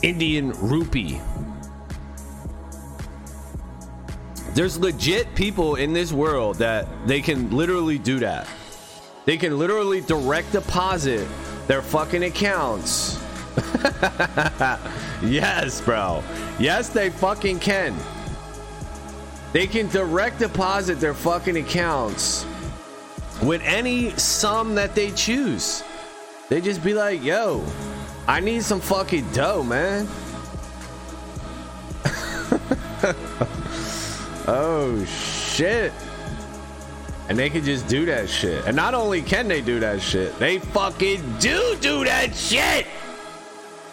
Indian 0.00 0.52
rupee. 0.52 1.20
There's 4.54 4.78
legit 4.78 5.34
people 5.34 5.74
in 5.74 5.92
this 5.92 6.14
world 6.14 6.56
that 6.60 6.88
they 7.06 7.20
can 7.20 7.54
literally 7.54 7.98
do 7.98 8.20
that. 8.20 8.48
They 9.26 9.36
can 9.36 9.58
literally 9.58 10.00
direct 10.00 10.52
deposit 10.52 11.28
their 11.66 11.82
fucking 11.82 12.24
accounts. 12.24 13.22
yes, 15.22 15.80
bro. 15.80 16.22
Yes, 16.58 16.88
they 16.88 17.10
fucking 17.10 17.58
can. 17.60 17.94
They 19.52 19.66
can 19.66 19.88
direct 19.88 20.38
deposit 20.40 21.00
their 21.00 21.14
fucking 21.14 21.56
accounts 21.56 22.46
with 23.42 23.62
any 23.64 24.10
sum 24.10 24.74
that 24.74 24.94
they 24.94 25.10
choose. 25.12 25.82
They 26.48 26.60
just 26.60 26.82
be 26.82 26.94
like, 26.94 27.22
yo, 27.22 27.64
I 28.26 28.40
need 28.40 28.62
some 28.62 28.80
fucking 28.80 29.30
dough, 29.32 29.62
man. 29.62 30.08
Oh 34.46 35.02
shit. 35.06 35.92
And 37.28 37.38
they 37.38 37.48
can 37.48 37.64
just 37.64 37.88
do 37.88 38.04
that 38.06 38.28
shit. 38.28 38.64
And 38.66 38.76
not 38.76 38.92
only 38.92 39.22
can 39.22 39.48
they 39.48 39.62
do 39.62 39.80
that 39.80 40.02
shit, 40.02 40.38
they 40.38 40.58
fucking 40.58 41.38
do 41.38 41.76
do 41.80 42.04
that 42.04 42.34
shit. 42.34 42.86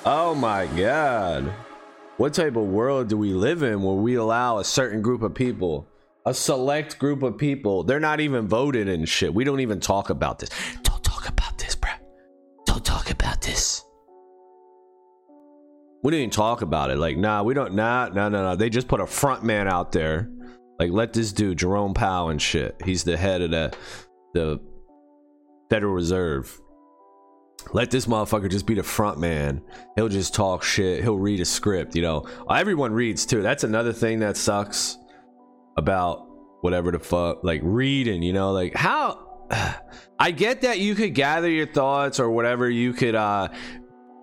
Oh 0.05 0.33
my 0.33 0.65
god. 0.65 1.53
What 2.17 2.33
type 2.33 2.55
of 2.55 2.65
world 2.65 3.07
do 3.07 3.17
we 3.17 3.33
live 3.33 3.63
in 3.63 3.83
where 3.83 3.95
we 3.95 4.15
allow 4.15 4.57
a 4.57 4.63
certain 4.63 5.01
group 5.01 5.21
of 5.21 5.33
people, 5.33 5.87
a 6.25 6.33
select 6.33 6.97
group 6.97 7.23
of 7.23 7.37
people, 7.37 7.83
they're 7.83 7.99
not 7.99 8.19
even 8.19 8.47
voted 8.47 8.87
and 8.87 9.07
shit. 9.07 9.33
We 9.33 9.43
don't 9.43 9.59
even 9.59 9.79
talk 9.79 10.09
about 10.09 10.39
this. 10.39 10.49
Don't 10.83 11.03
talk 11.03 11.27
about 11.27 11.57
this, 11.57 11.75
bruh. 11.75 11.97
Don't 12.65 12.83
talk 12.83 13.11
about 13.11 13.41
this. 13.41 13.83
We 16.03 16.11
didn't 16.11 16.33
talk 16.33 16.63
about 16.63 16.89
it. 16.89 16.97
Like, 16.97 17.17
nah, 17.17 17.43
we 17.43 17.53
don't. 17.53 17.75
Nah, 17.75 18.09
no, 18.09 18.27
no, 18.27 18.43
no. 18.43 18.55
They 18.55 18.69
just 18.69 18.87
put 18.87 19.01
a 19.01 19.07
front 19.07 19.43
man 19.43 19.67
out 19.67 19.91
there 19.91 20.31
like 20.81 20.91
let 20.91 21.13
this 21.13 21.31
dude 21.31 21.59
Jerome 21.59 21.93
Powell 21.93 22.29
and 22.29 22.41
shit. 22.41 22.75
He's 22.83 23.03
the 23.03 23.15
head 23.15 23.43
of 23.43 23.51
the 23.51 23.71
the 24.33 24.59
Federal 25.69 25.93
Reserve. 25.93 26.59
Let 27.73 27.91
this 27.91 28.05
motherfucker 28.05 28.49
just 28.49 28.65
be 28.65 28.73
the 28.73 28.83
front 28.83 29.19
man. 29.19 29.61
He'll 29.95 30.09
just 30.09 30.33
talk 30.33 30.63
shit. 30.63 31.01
He'll 31.03 31.17
read 31.17 31.39
a 31.39 31.45
script, 31.45 31.95
you 31.95 32.01
know. 32.01 32.27
Everyone 32.49 32.91
reads 32.91 33.25
too. 33.25 33.41
That's 33.41 33.63
another 33.63 33.93
thing 33.93 34.19
that 34.19 34.37
sucks 34.37 34.97
about 35.77 36.27
whatever 36.61 36.91
the 36.91 36.99
fuck 36.99 37.43
like 37.43 37.61
reading, 37.63 38.23
you 38.23 38.33
know, 38.33 38.51
like 38.51 38.75
how 38.75 39.45
I 40.19 40.31
get 40.31 40.61
that 40.61 40.79
you 40.79 40.95
could 40.95 41.15
gather 41.15 41.49
your 41.49 41.67
thoughts 41.67 42.19
or 42.19 42.29
whatever 42.29 42.69
you 42.69 42.93
could 42.93 43.15
uh 43.15 43.49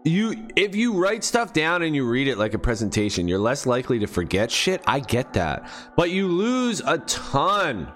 you 0.05 0.49
if 0.57 0.75
you 0.77 0.95
write 0.95 1.25
stuff 1.25 1.53
down 1.53 1.83
and 1.83 1.95
you 1.95 2.09
read 2.09 2.29
it 2.29 2.39
like 2.39 2.55
a 2.55 2.59
presentation 2.59 3.27
you're 3.27 3.39
less 3.39 3.67
likely 3.67 3.99
to 3.99 4.07
forget 4.07 4.51
shit 4.51 4.81
i 4.87 5.01
get 5.01 5.33
that 5.33 5.69
but 5.97 6.11
you 6.11 6.29
lose 6.29 6.81
a 6.87 6.99
ton 6.99 7.93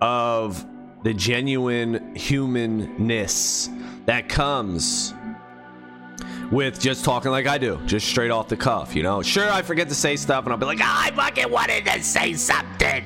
of 0.00 0.64
the 1.02 1.14
genuine 1.14 2.14
humanness 2.14 3.68
that 4.06 4.28
comes 4.28 5.14
with 6.50 6.78
just 6.78 7.04
talking 7.04 7.30
like 7.30 7.46
I 7.46 7.58
do, 7.58 7.80
just 7.86 8.06
straight 8.06 8.30
off 8.30 8.48
the 8.48 8.56
cuff, 8.56 8.94
you 8.94 9.02
know. 9.02 9.22
Sure, 9.22 9.50
I 9.50 9.62
forget 9.62 9.88
to 9.88 9.94
say 9.94 10.16
stuff, 10.16 10.44
and 10.44 10.52
I'll 10.52 10.58
be 10.58 10.66
like, 10.66 10.80
oh, 10.80 10.84
I 10.84 11.10
fucking 11.12 11.50
wanted 11.50 11.86
to 11.86 12.02
say 12.02 12.34
something. 12.34 13.04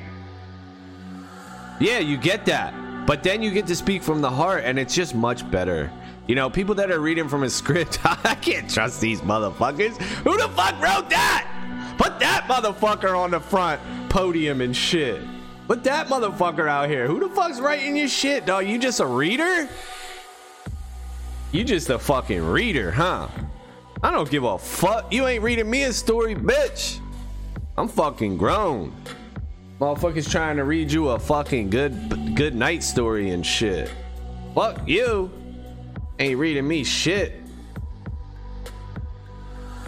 Yeah, 1.79 1.99
you 1.99 2.17
get 2.17 2.45
that, 2.45 2.73
but 3.05 3.23
then 3.23 3.41
you 3.41 3.51
get 3.51 3.65
to 3.67 3.75
speak 3.75 4.03
from 4.03 4.21
the 4.21 4.29
heart, 4.29 4.63
and 4.65 4.77
it's 4.77 4.93
just 4.93 5.15
much 5.15 5.49
better. 5.49 5.91
You 6.27 6.35
know, 6.35 6.49
people 6.49 6.75
that 6.75 6.91
are 6.91 6.99
reading 6.99 7.29
from 7.29 7.43
a 7.43 7.49
script, 7.61 7.99
I 8.05 8.35
can't 8.35 8.69
trust 8.69 8.99
these 8.99 9.21
motherfuckers. 9.21 9.97
Who 9.97 10.37
the 10.37 10.49
fuck 10.49 10.73
wrote 10.81 11.09
that? 11.09 11.95
Put 11.97 12.19
that 12.19 12.45
motherfucker 12.47 13.17
on 13.17 13.31
the 13.31 13.39
front 13.39 13.81
podium 14.09 14.61
and 14.61 14.75
shit. 14.75 15.21
Put 15.67 15.83
that 15.83 16.07
motherfucker 16.07 16.67
out 16.69 16.89
here. 16.89 17.07
Who 17.07 17.19
the 17.19 17.27
fuck's 17.35 17.59
writing 17.59 17.97
your 17.97 18.07
shit, 18.07 18.45
dog? 18.45 18.65
You 18.67 18.79
just 18.79 19.01
a 19.01 19.05
reader? 19.05 19.67
You 21.51 21.63
just 21.65 21.89
a 21.89 21.99
fucking 21.99 22.43
reader, 22.43 22.89
huh? 22.89 23.27
I 24.01 24.11
don't 24.11 24.29
give 24.29 24.45
a 24.45 24.57
fuck. 24.57 25.11
You 25.11 25.27
ain't 25.27 25.43
reading 25.43 25.69
me 25.69 25.83
a 25.83 25.91
story, 25.91 26.35
bitch. 26.35 26.99
I'm 27.77 27.89
fucking 27.89 28.37
grown. 28.37 28.93
Motherfuckers 29.79 30.29
trying 30.29 30.55
to 30.57 30.63
read 30.63 30.91
you 30.91 31.09
a 31.09 31.19
fucking 31.19 31.69
good 31.69 32.35
good 32.35 32.55
night 32.55 32.81
story 32.81 33.31
and 33.31 33.45
shit. 33.45 33.91
Fuck 34.55 34.87
you. 34.87 35.31
Ain't 36.17 36.39
reading 36.39 36.67
me 36.67 36.83
shit. 36.83 37.33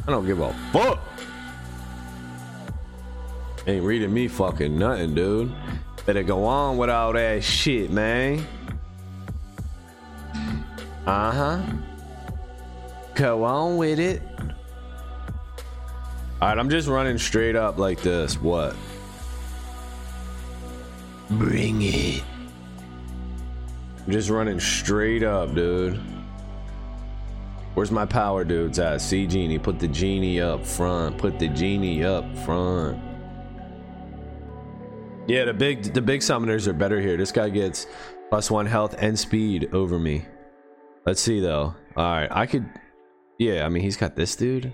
I 0.07 0.11
don't 0.11 0.25
give 0.25 0.41
a 0.41 0.53
fuck. 0.71 0.99
Ain't 3.69 3.83
reading 3.83 4.11
me 4.11 4.27
fucking 4.27 4.79
nothing, 4.79 5.13
dude. 5.13 5.53
Better 6.07 6.23
go 6.23 6.43
on 6.45 6.79
with 6.79 6.89
all 6.89 7.13
that 7.13 7.43
shit, 7.43 7.91
man. 7.91 8.43
Uh 11.05 11.31
huh. 11.31 11.61
Go 13.13 13.43
on 13.43 13.77
with 13.77 13.99
it. 13.99 14.23
All 16.41 16.47
right, 16.47 16.57
I'm 16.57 16.71
just 16.71 16.87
running 16.87 17.19
straight 17.19 17.55
up 17.55 17.77
like 17.77 18.01
this. 18.01 18.41
What? 18.41 18.75
Bring 21.29 21.83
it. 21.83 22.23
I'm 24.03 24.11
just 24.11 24.31
running 24.31 24.59
straight 24.59 25.21
up, 25.21 25.53
dude. 25.53 26.01
Where's 27.75 27.91
my 27.91 28.07
power 28.07 28.43
dudes 28.43 28.79
at? 28.79 29.01
See 29.01 29.27
Genie. 29.27 29.59
Put 29.59 29.77
the 29.77 29.87
Genie 29.87 30.41
up 30.41 30.65
front. 30.65 31.19
Put 31.19 31.37
the 31.37 31.49
Genie 31.49 32.03
up 32.03 32.25
front. 32.39 33.08
Yeah, 35.29 35.45
the 35.45 35.53
big 35.53 35.83
the 35.83 36.01
big 36.01 36.21
summoners 36.21 36.65
are 36.65 36.73
better 36.73 36.99
here. 36.99 37.15
This 37.15 37.31
guy 37.31 37.49
gets 37.49 37.85
plus 38.29 38.49
one 38.49 38.65
health 38.65 38.95
and 38.97 39.17
speed 39.17 39.69
over 39.73 39.99
me. 39.99 40.25
Let's 41.05 41.21
see 41.21 41.39
though. 41.39 41.75
Alright, 41.95 42.29
I 42.31 42.47
could 42.47 42.67
Yeah, 43.37 43.63
I 43.63 43.69
mean 43.69 43.83
he's 43.83 43.95
got 43.95 44.15
this 44.15 44.35
dude. 44.35 44.73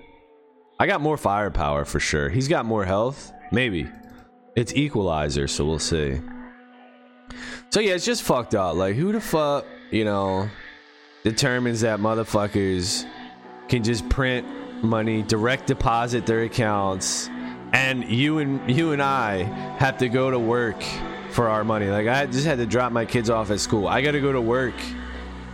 I 0.79 0.87
got 0.87 1.01
more 1.01 1.17
firepower 1.17 1.83
for 1.83 1.99
sure. 1.99 2.29
He's 2.29 2.47
got 2.47 2.65
more 2.65 2.85
health. 2.85 3.33
Maybe. 3.51 3.89
It's 4.55 4.73
equalizer, 4.73 5.49
so 5.49 5.65
we'll 5.65 5.77
see. 5.77 6.21
So 7.69 7.81
yeah, 7.81 7.95
it's 7.95 8.05
just 8.05 8.23
fucked 8.23 8.55
up. 8.55 8.77
Like 8.77 8.95
who 8.95 9.11
the 9.11 9.19
fuck, 9.19 9.65
you 9.91 10.05
know, 10.05 10.49
determines 11.25 11.81
that 11.81 11.99
motherfuckers 11.99 13.05
can 13.67 13.83
just 13.83 14.07
print 14.07 14.47
money, 14.81 15.21
direct 15.21 15.67
deposit 15.67 16.25
their 16.25 16.43
accounts, 16.43 17.29
and 17.73 18.03
you 18.09 18.39
and 18.39 18.69
you 18.69 18.91
and 18.91 19.01
I 19.01 19.43
have 19.77 19.97
to 19.99 20.09
go 20.09 20.31
to 20.31 20.39
work 20.39 20.81
for 21.31 21.49
our 21.49 21.63
money. 21.63 21.87
Like 21.87 22.07
I 22.07 22.25
just 22.25 22.45
had 22.45 22.57
to 22.59 22.65
drop 22.65 22.91
my 22.91 23.05
kids 23.05 23.29
off 23.29 23.51
at 23.51 23.59
school. 23.59 23.87
I 23.87 24.01
got 24.01 24.11
to 24.11 24.21
go 24.21 24.31
to 24.31 24.41
work 24.41 24.75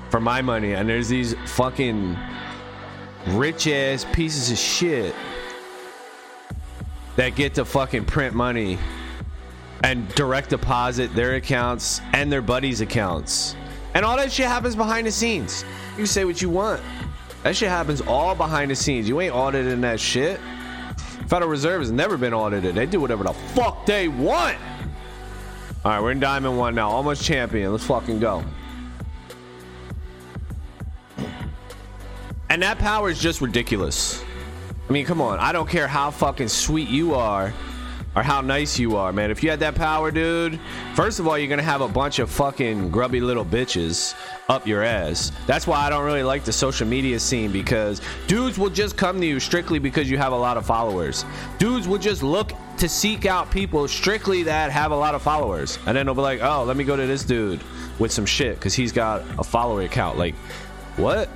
for 0.10 0.20
my 0.20 0.42
money, 0.42 0.74
and 0.74 0.88
there's 0.88 1.10
these 1.10 1.36
fucking 1.46 2.18
rich 3.28 3.68
ass 3.68 4.06
pieces 4.14 4.52
of 4.52 4.58
shit 4.58 5.16
that 7.16 7.36
get 7.36 7.56
to 7.56 7.66
fucking 7.66 8.06
print 8.06 8.34
money 8.34 8.78
and 9.84 10.08
direct 10.16 10.50
deposit 10.50 11.14
their 11.16 11.36
accounts 11.36 12.02
and 12.14 12.32
their 12.32 12.42
buddies' 12.42 12.82
accounts. 12.82 13.56
And 13.94 14.06
all 14.06 14.18
that 14.18 14.32
shit 14.32 14.48
happens 14.48 14.76
behind 14.76 15.08
the 15.08 15.12
scenes. 15.12 15.66
You 15.98 16.06
say 16.06 16.24
what 16.24 16.42
you 16.42 16.50
want. 16.50 16.82
That 17.44 17.56
shit 17.56 17.70
happens 17.70 18.02
all 18.02 18.36
behind 18.36 18.72
the 18.72 18.76
scenes. 18.76 19.10
You 19.10 19.20
ain't 19.20 19.34
auditing 19.34 19.82
that 19.82 20.00
shit. 20.00 20.40
Federal 21.32 21.50
Reserve 21.50 21.80
has 21.80 21.94
never 21.94 22.18
been 22.18 22.34
audited. 22.34 22.76
They 22.76 22.86
do 22.86 23.00
whatever 23.00 23.24
the 23.24 23.32
fuck 23.32 23.86
they 23.86 24.10
want. 24.10 24.58
All 25.86 25.92
right, 25.94 26.02
we're 26.02 26.12
in 26.12 26.20
Diamond 26.20 26.58
1 26.58 26.76
now. 26.76 26.90
Almost 26.90 27.24
champion. 27.24 27.72
Let's 27.72 27.86
fucking 27.86 28.20
go. 28.20 28.44
And 32.50 32.62
that 32.62 32.80
power 32.80 33.10
is 33.10 33.18
just 33.18 33.40
ridiculous. 33.40 34.22
I 34.90 34.92
mean, 34.92 35.06
come 35.06 35.22
on. 35.22 35.40
I 35.40 35.54
don't 35.54 35.70
care 35.70 35.88
how 35.88 36.12
fucking 36.12 36.50
sweet 36.50 36.90
you 36.90 37.16
are 37.16 37.54
or 38.16 38.24
how 38.24 38.42
nice 38.42 38.78
you 38.78 38.98
are, 38.98 39.14
man. 39.14 39.32
If 39.32 39.42
you 39.44 39.50
had 39.50 39.60
that 39.62 39.76
power, 39.76 40.12
dude, 40.12 40.60
first 40.96 41.20
of 41.20 41.28
all, 41.28 41.38
you're 41.38 41.48
gonna 41.48 41.62
have 41.62 41.82
a 41.82 41.88
bunch 41.88 42.20
of 42.20 42.30
fucking 42.30 42.92
grubby 42.92 43.22
little 43.22 43.46
bitches 43.46 44.16
up 44.50 44.68
your 44.68 44.84
ass. 44.84 45.32
That's 45.48 45.66
why 45.66 45.78
I 45.78 45.90
don't 45.90 46.04
really 46.04 46.24
like 46.24 46.44
the 46.44 46.52
social 46.52 46.86
media 46.86 47.20
scene 47.20 47.52
because 47.52 48.02
dudes 48.28 48.60
will 48.60 48.70
just 48.70 48.98
come 48.98 49.22
to 49.22 49.26
you 49.26 49.40
strictly 49.40 49.80
because 49.80 50.10
you 50.10 50.18
have 50.18 50.34
a 50.34 50.38
lot 50.38 50.58
of 50.58 50.66
followers. 50.66 51.24
Dudes 51.58 51.88
will 51.88 51.98
just 51.98 52.22
look 52.22 52.52
to 52.78 52.90
seek 52.90 53.26
out 53.26 53.50
people 53.50 53.88
strictly 53.88 54.44
that 54.44 54.72
have 54.72 54.92
a 54.92 54.96
lot 54.96 55.16
of 55.16 55.22
followers, 55.22 55.80
and 55.86 55.96
then 55.96 56.06
they'll 56.06 56.16
be 56.16 56.22
like, 56.22 56.42
"Oh, 56.42 56.64
let 56.64 56.76
me 56.76 56.84
go 56.84 56.96
to 56.96 57.08
this 57.08 57.24
dude 57.24 57.62
with 58.00 58.12
some 58.12 58.26
shit 58.26 58.56
because 58.56 58.74
he's 58.74 58.92
got 58.92 59.24
a 59.40 59.44
follower 59.44 59.84
account." 59.84 60.18
Like, 60.18 60.36
what? 60.98 61.30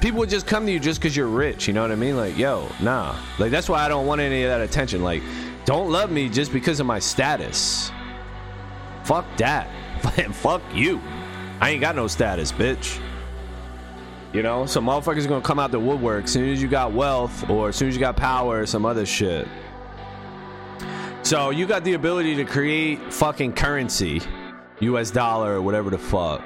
people 0.00 0.20
would 0.20 0.30
just 0.30 0.46
come 0.46 0.64
to 0.66 0.72
you 0.72 0.78
just 0.78 1.00
because 1.00 1.16
you're 1.16 1.26
rich. 1.26 1.66
You 1.66 1.74
know 1.74 1.82
what 1.82 1.90
I 1.90 1.96
mean? 1.96 2.16
Like, 2.16 2.38
yo, 2.38 2.68
nah. 2.80 3.16
Like 3.38 3.50
that's 3.50 3.68
why 3.68 3.84
I 3.84 3.88
don't 3.88 4.06
want 4.06 4.20
any 4.20 4.44
of 4.44 4.50
that 4.50 4.60
attention. 4.60 5.02
Like, 5.02 5.22
don't 5.68 5.90
love 5.90 6.10
me 6.10 6.30
just 6.30 6.50
because 6.50 6.80
of 6.80 6.86
my 6.86 6.98
status. 6.98 7.92
Fuck 9.04 9.26
that. 9.36 9.68
Fuck 10.32 10.62
you. 10.72 10.98
I 11.60 11.68
ain't 11.68 11.82
got 11.82 11.94
no 11.94 12.06
status, 12.06 12.50
bitch. 12.50 12.98
You 14.32 14.42
know, 14.42 14.64
some 14.64 14.86
motherfuckers 14.86 15.28
gonna 15.28 15.42
come 15.42 15.58
out 15.58 15.70
the 15.70 15.78
woodwork 15.78 16.24
as 16.24 16.32
soon 16.32 16.48
as 16.48 16.62
you 16.62 16.68
got 16.68 16.92
wealth 16.92 17.50
or 17.50 17.68
as 17.68 17.76
soon 17.76 17.88
as 17.88 17.94
you 17.94 18.00
got 18.00 18.16
power 18.16 18.62
or 18.62 18.64
some 18.64 18.86
other 18.86 19.04
shit. 19.04 19.46
So 21.22 21.50
you 21.50 21.66
got 21.66 21.84
the 21.84 21.92
ability 21.92 22.34
to 22.36 22.46
create 22.46 23.12
fucking 23.12 23.52
currency, 23.52 24.22
US 24.80 25.10
dollar 25.10 25.52
or 25.52 25.60
whatever 25.60 25.90
the 25.90 25.98
fuck. 25.98 26.42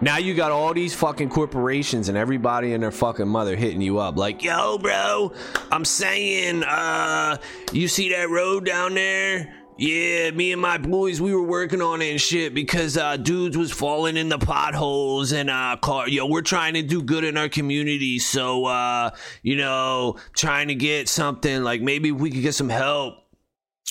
Now 0.00 0.16
you 0.16 0.34
got 0.34 0.50
all 0.50 0.74
these 0.74 0.94
fucking 0.94 1.28
corporations 1.28 2.08
and 2.08 2.18
everybody 2.18 2.72
and 2.72 2.82
their 2.82 2.90
fucking 2.90 3.28
mother 3.28 3.54
hitting 3.54 3.80
you 3.80 3.98
up 3.98 4.16
like, 4.16 4.42
yo, 4.42 4.78
bro, 4.78 5.32
I'm 5.70 5.84
saying, 5.84 6.64
uh, 6.64 7.36
you 7.72 7.86
see 7.86 8.08
that 8.10 8.28
road 8.28 8.64
down 8.64 8.94
there? 8.94 9.54
Yeah, 9.78 10.30
me 10.32 10.52
and 10.52 10.60
my 10.60 10.78
boys, 10.78 11.20
we 11.20 11.34
were 11.34 11.42
working 11.42 11.80
on 11.80 12.02
it 12.02 12.10
and 12.10 12.20
shit 12.20 12.52
because 12.52 12.96
uh, 12.96 13.16
dudes 13.16 13.56
was 13.56 13.72
falling 13.72 14.16
in 14.16 14.28
the 14.28 14.38
potholes 14.38 15.32
and 15.32 15.48
uh, 15.48 15.76
car. 15.80 16.08
Yo, 16.08 16.26
we're 16.26 16.42
trying 16.42 16.74
to 16.74 16.82
do 16.82 17.02
good 17.02 17.24
in 17.24 17.36
our 17.36 17.48
community, 17.48 18.18
so 18.18 18.66
uh, 18.66 19.10
you 19.42 19.56
know, 19.56 20.16
trying 20.34 20.68
to 20.68 20.74
get 20.74 21.08
something 21.08 21.64
like 21.64 21.80
maybe 21.80 22.12
we 22.12 22.30
could 22.30 22.42
get 22.42 22.54
some 22.54 22.68
help 22.68 23.21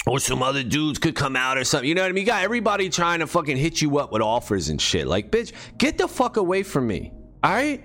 or 0.08 0.20
some 0.20 0.42
other 0.42 0.64
dudes 0.64 1.00
could 1.00 1.16
come 1.16 1.36
out 1.36 1.58
or 1.58 1.64
something. 1.64 1.88
You 1.88 1.96
know 1.96 2.02
what 2.02 2.10
I 2.10 2.12
mean? 2.14 2.22
You 2.22 2.28
got 2.32 2.44
everybody 2.44 2.90
trying 2.90 3.20
to 3.20 3.28
fucking 3.28 3.58
hit 3.58 3.82
you 3.82 3.98
up 4.00 4.12
with 4.12 4.22
offers 4.22 4.70
and 4.70 4.82
shit. 4.82 5.08
Like, 5.08 5.32
bitch, 5.32 5.54
get 5.78 5.98
the 5.98 6.08
fuck 6.08 6.38
away 6.38 6.64
from 6.64 6.88
me. 6.88 7.12
All 7.44 7.52
right? 7.52 7.84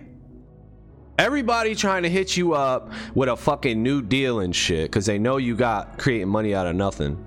Everybody 1.19 1.75
trying 1.75 2.03
to 2.03 2.11
hit 2.11 2.37
you 2.37 2.53
up 2.53 2.93
with 3.15 3.29
a 3.29 3.37
fucking 3.37 3.83
new 3.83 4.03
deal 4.03 4.41
and 4.41 4.55
shit 4.55 4.91
because 4.91 5.07
they 5.07 5.19
know 5.19 5.39
you 5.39 5.57
got 5.57 5.99
creating 5.99 6.29
money 6.29 6.55
out 6.55 6.67
of 6.67 6.77
nothing. 6.77 7.23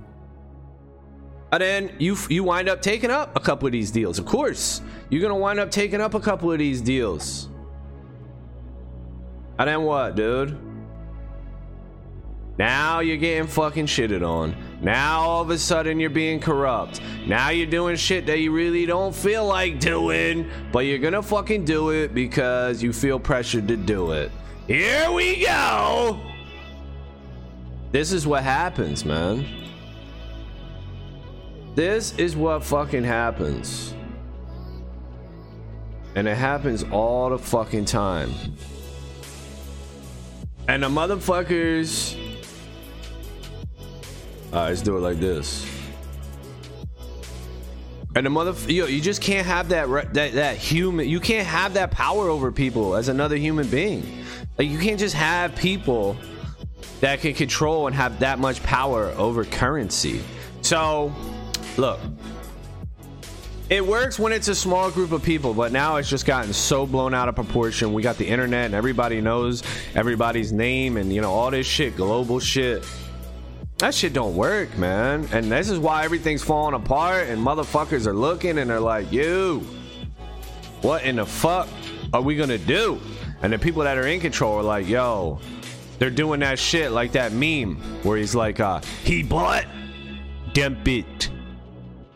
And 1.51 1.61
then 1.61 1.95
you 1.97 2.15
you 2.29 2.43
wind 2.43 2.69
up 2.69 2.83
taking 2.83 3.09
up 3.09 3.35
a 3.35 3.39
couple 3.39 3.65
of 3.65 3.71
these 3.71 3.89
deals. 3.89 4.19
Of 4.19 4.25
course, 4.27 4.81
you're 5.09 5.21
gonna 5.23 5.35
wind 5.35 5.59
up 5.59 5.71
taking 5.71 6.01
up 6.01 6.13
a 6.13 6.19
couple 6.19 6.51
of 6.51 6.59
these 6.59 6.81
deals. 6.81 7.49
And 9.57 9.67
then 9.67 9.81
what, 9.81 10.15
dude? 10.15 10.68
Now 12.59 12.99
you're 12.99 13.15
getting 13.15 13.47
fucking 13.47 13.85
shitted 13.85 14.21
on. 14.21 14.53
Now 14.81 15.21
all 15.21 15.41
of 15.41 15.49
a 15.49 15.57
sudden 15.57 15.97
you're 15.97 16.09
being 16.09 16.41
corrupt. 16.41 16.99
Now 17.25 17.51
you're 17.51 17.65
doing 17.65 17.95
shit 17.95 18.25
that 18.25 18.39
you 18.39 18.51
really 18.51 18.85
don't 18.85 19.15
feel 19.15 19.45
like 19.45 19.79
doing, 19.79 20.51
but 20.73 20.79
you're 20.79 20.97
gonna 20.97 21.23
fucking 21.23 21.63
do 21.63 21.91
it 21.91 22.13
because 22.13 22.83
you 22.83 22.91
feel 22.91 23.17
pressured 23.17 23.65
to 23.69 23.77
do 23.77 24.11
it. 24.11 24.29
Here 24.67 25.09
we 25.09 25.41
go! 25.41 26.19
This 27.93 28.11
is 28.11 28.27
what 28.27 28.43
happens, 28.43 29.05
man. 29.05 29.45
This 31.75 32.13
is 32.17 32.35
what 32.35 32.65
fucking 32.65 33.05
happens. 33.05 33.93
And 36.13 36.27
it 36.27 36.35
happens 36.35 36.83
all 36.91 37.29
the 37.29 37.37
fucking 37.39 37.85
time. 37.85 38.31
And 40.67 40.83
the 40.83 40.89
motherfuckers. 40.89 42.28
Alright, 44.51 44.69
let's 44.69 44.81
do 44.81 44.97
it 44.97 45.01
like 45.01 45.19
this. 45.19 45.65
And 48.15 48.25
the 48.25 48.29
mother, 48.29 48.53
yo, 48.71 48.87
you 48.87 49.01
just 49.01 49.21
can't 49.21 49.45
have 49.45 49.69
that 49.69 50.13
that 50.13 50.33
that 50.33 50.57
human. 50.57 51.07
You 51.07 51.19
can't 51.19 51.47
have 51.47 51.75
that 51.75 51.91
power 51.91 52.27
over 52.29 52.51
people 52.51 52.95
as 52.95 53.07
another 53.07 53.35
human 53.35 53.67
being. 53.67 54.03
Like 54.57 54.67
you 54.67 54.79
can't 54.79 54.99
just 54.99 55.15
have 55.15 55.55
people 55.55 56.17
that 57.01 57.21
can 57.21 57.33
control 57.33 57.87
and 57.87 57.95
have 57.95 58.19
that 58.19 58.39
much 58.39 58.61
power 58.63 59.13
over 59.17 59.45
currency. 59.45 60.21
So 60.61 61.13
Look, 61.79 62.01
it 63.69 63.85
works 63.85 64.19
when 64.19 64.33
it's 64.33 64.49
a 64.49 64.55
small 64.55 64.91
group 64.91 65.13
of 65.13 65.23
people, 65.23 65.53
but 65.53 65.71
now 65.71 65.95
it's 65.95 66.09
just 66.09 66.25
gotten 66.25 66.51
so 66.51 66.85
blown 66.85 67.13
out 67.13 67.29
of 67.29 67.35
proportion. 67.35 67.93
We 67.93 68.01
got 68.01 68.17
the 68.17 68.27
internet 68.27 68.65
and 68.65 68.75
everybody 68.75 69.21
knows 69.21 69.63
everybody's 69.95 70.51
name 70.51 70.97
and 70.97 71.13
you 71.13 71.21
know 71.21 71.31
all 71.31 71.51
this 71.51 71.65
shit, 71.65 71.95
global 71.95 72.37
shit. 72.41 72.85
That 73.79 73.95
shit 73.95 74.11
don't 74.11 74.35
work, 74.35 74.77
man. 74.77 75.25
And 75.31 75.49
this 75.49 75.69
is 75.69 75.79
why 75.79 76.03
everything's 76.03 76.43
falling 76.43 76.75
apart 76.75 77.29
and 77.29 77.41
motherfuckers 77.41 78.07
are 78.07 78.13
looking 78.13 78.57
and 78.57 78.69
they're 78.69 78.79
like, 78.81 79.09
"You, 79.09 79.65
what 80.81 81.03
in 81.03 81.15
the 81.15 81.25
fuck 81.25 81.69
are 82.11 82.21
we 82.21 82.35
gonna 82.35 82.57
do?" 82.57 82.99
And 83.41 83.53
the 83.53 83.57
people 83.57 83.83
that 83.83 83.97
are 83.97 84.05
in 84.05 84.19
control 84.19 84.57
are 84.57 84.63
like, 84.63 84.89
"Yo, 84.89 85.39
they're 85.97 86.09
doing 86.09 86.41
that 86.41 86.59
shit 86.59 86.91
like 86.91 87.13
that 87.13 87.31
meme 87.31 87.77
where 88.03 88.17
he's 88.17 88.35
like, 88.35 88.59
uh, 88.59 88.81
he 89.05 89.23
bought, 89.23 89.65
dump 90.53 90.85
it." 90.85 91.29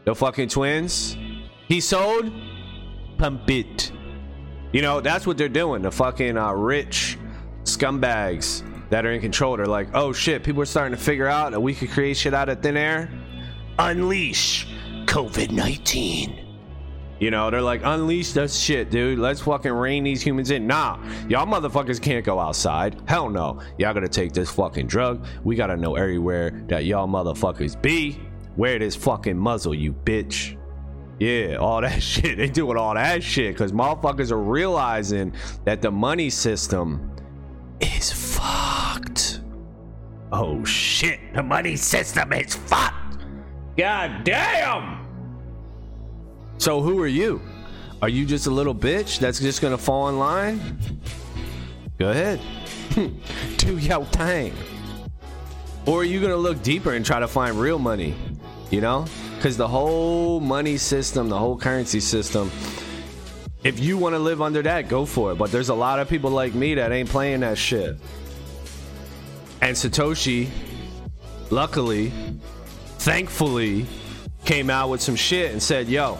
The 0.04 0.14
fucking 0.14 0.50
twins. 0.50 1.16
He 1.70 1.80
sold. 1.80 2.30
Pump 3.18 3.50
it. 3.50 3.90
You 4.74 4.82
know, 4.82 5.00
that's 5.00 5.26
what 5.26 5.38
they're 5.38 5.48
doing. 5.48 5.82
The 5.82 5.92
fucking 5.92 6.38
uh, 6.38 6.52
rich 6.52 7.18
scumbags 7.64 8.64
that 8.94 9.08
are 9.08 9.12
in 9.12 9.20
control. 9.20 9.58
They're 9.58 9.66
like, 9.66 9.88
oh 9.96 10.14
shit, 10.14 10.44
people 10.44 10.62
are 10.62 10.68
starting 10.68 10.96
to 10.96 11.04
figure 11.04 11.26
out 11.26 11.50
that 11.54 11.60
we 11.60 11.74
could 11.74 11.90
create 11.90 12.16
shit 12.16 12.36
out 12.36 12.48
of 12.48 12.62
thin 12.62 12.78
air. 12.78 13.10
Unleash 13.80 14.68
COVID 15.06 15.50
19. 15.50 16.40
You 17.20 17.32
know, 17.32 17.50
they're 17.50 17.60
like, 17.60 17.82
unleash 17.84 18.34
that 18.34 18.52
shit, 18.52 18.92
dude. 18.92 19.18
Let's 19.18 19.42
fucking 19.42 19.72
rein 19.72 20.04
these 20.04 20.22
humans 20.22 20.52
in. 20.52 20.68
Nah, 20.68 21.00
y'all 21.28 21.48
motherfuckers 21.48 22.00
can't 22.00 22.24
go 22.24 22.40
outside. 22.40 23.02
Hell 23.08 23.32
no. 23.32 23.60
Y'all 23.80 23.96
gotta 23.96 24.08
take 24.08 24.32
this 24.32 24.52
fucking 24.52 24.86
drug. 24.86 25.26
We 25.44 25.56
gotta 25.56 25.76
know 25.76 25.96
everywhere 25.96 26.52
that 26.68 26.86
y'all 26.86 27.08
motherfuckers 27.08 27.82
be. 27.82 28.20
Wear 28.58 28.78
this 28.78 28.96
fucking 28.96 29.36
muzzle, 29.40 29.74
you 29.74 29.94
bitch. 29.94 30.56
Yeah, 31.18 31.56
all 31.56 31.82
that 31.82 32.04
shit. 32.04 32.38
They 32.38 32.48
doing 32.48 32.78
all 32.78 32.94
that 32.94 33.24
shit 33.24 33.56
because 33.56 33.72
motherfuckers 33.72 34.30
are 34.30 34.38
realizing 34.38 35.34
that 35.66 35.82
the 35.82 35.90
money 35.90 36.30
system 36.30 37.10
is 37.82 38.12
fucked. 38.12 38.83
Oh 40.32 40.64
shit, 40.66 41.20
the 41.34 41.44
money 41.44 41.76
system 41.76 42.34
is 42.34 42.56
fucked. 42.56 43.18
God 43.78 44.24
damn. 44.24 45.06
So 46.58 46.82
who 46.82 47.00
are 47.02 47.08
you? 47.08 47.42
Are 48.02 48.10
you 48.10 48.26
just 48.26 48.48
a 48.48 48.52
little 48.52 48.76
bitch 48.76 49.20
that's 49.20 49.40
just 49.40 49.62
gonna 49.62 49.78
fall 49.78 50.10
in 50.10 50.20
line? 50.20 50.78
Go 52.00 52.10
ahead. 52.10 52.40
Do 53.58 53.78
your 53.78 54.06
thing. 54.06 54.54
Or 55.86 56.02
are 56.02 56.04
you 56.04 56.20
gonna 56.22 56.36
look 56.36 56.64
deeper 56.64 56.94
and 56.94 57.06
try 57.06 57.20
to 57.20 57.28
find 57.28 57.60
real 57.60 57.80
money? 57.80 58.16
you 58.74 58.82
know 58.82 59.06
because 59.36 59.56
the 59.56 59.68
whole 59.68 60.40
money 60.40 60.78
system 60.78 61.30
the 61.30 61.38
whole 61.38 61.56
currency 61.56 62.00
system 62.00 62.50
if 63.64 63.80
you 63.80 64.00
want 64.00 64.14
to 64.14 64.20
live 64.20 64.42
under 64.42 64.64
that 64.64 64.90
go 64.90 65.06
for 65.06 65.32
it 65.32 65.36
but 65.36 65.52
there's 65.52 65.70
a 65.70 65.74
lot 65.74 66.00
of 66.00 66.10
people 66.10 66.32
like 66.32 66.56
me 66.56 66.74
that 66.74 66.92
ain't 66.92 67.08
playing 67.08 67.42
that 67.42 67.56
shit 67.56 67.96
and 69.64 69.78
satoshi 69.78 70.50
luckily 71.50 72.12
thankfully 73.00 73.86
came 74.44 74.70
out 74.70 74.90
with 74.90 75.02
some 75.02 75.16
shit 75.16 75.52
and 75.52 75.64
said 75.64 75.88
yo 75.88 76.18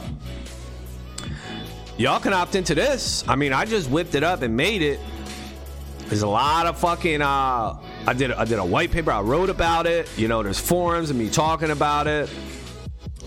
y'all 1.98 2.20
can 2.20 2.32
opt 2.32 2.56
into 2.56 2.74
this 2.74 3.24
i 3.28 3.36
mean 3.36 3.52
i 3.52 3.66
just 3.66 3.90
whipped 3.90 4.16
it 4.16 4.24
up 4.24 4.42
and 4.42 4.56
made 4.56 4.82
it 4.82 5.00
there's 6.08 6.22
a 6.22 6.28
lot 6.28 6.66
of 6.66 6.78
fucking 6.78 7.22
uh 7.22 7.78
I 8.06 8.12
did 8.14 8.34
I 8.34 8.44
did 8.44 8.60
a 8.60 8.66
white 8.66 8.92
paper. 8.92 9.12
I 9.12 9.22
wrote 9.22 9.50
about 9.50 9.88
it. 9.88 10.10
You 10.18 10.28
know, 10.28 10.44
there's 10.44 10.60
forums 10.60 11.10
and 11.10 11.18
me 11.18 11.30
talking 11.30 11.72
about 11.72 12.06
it. 12.06 12.30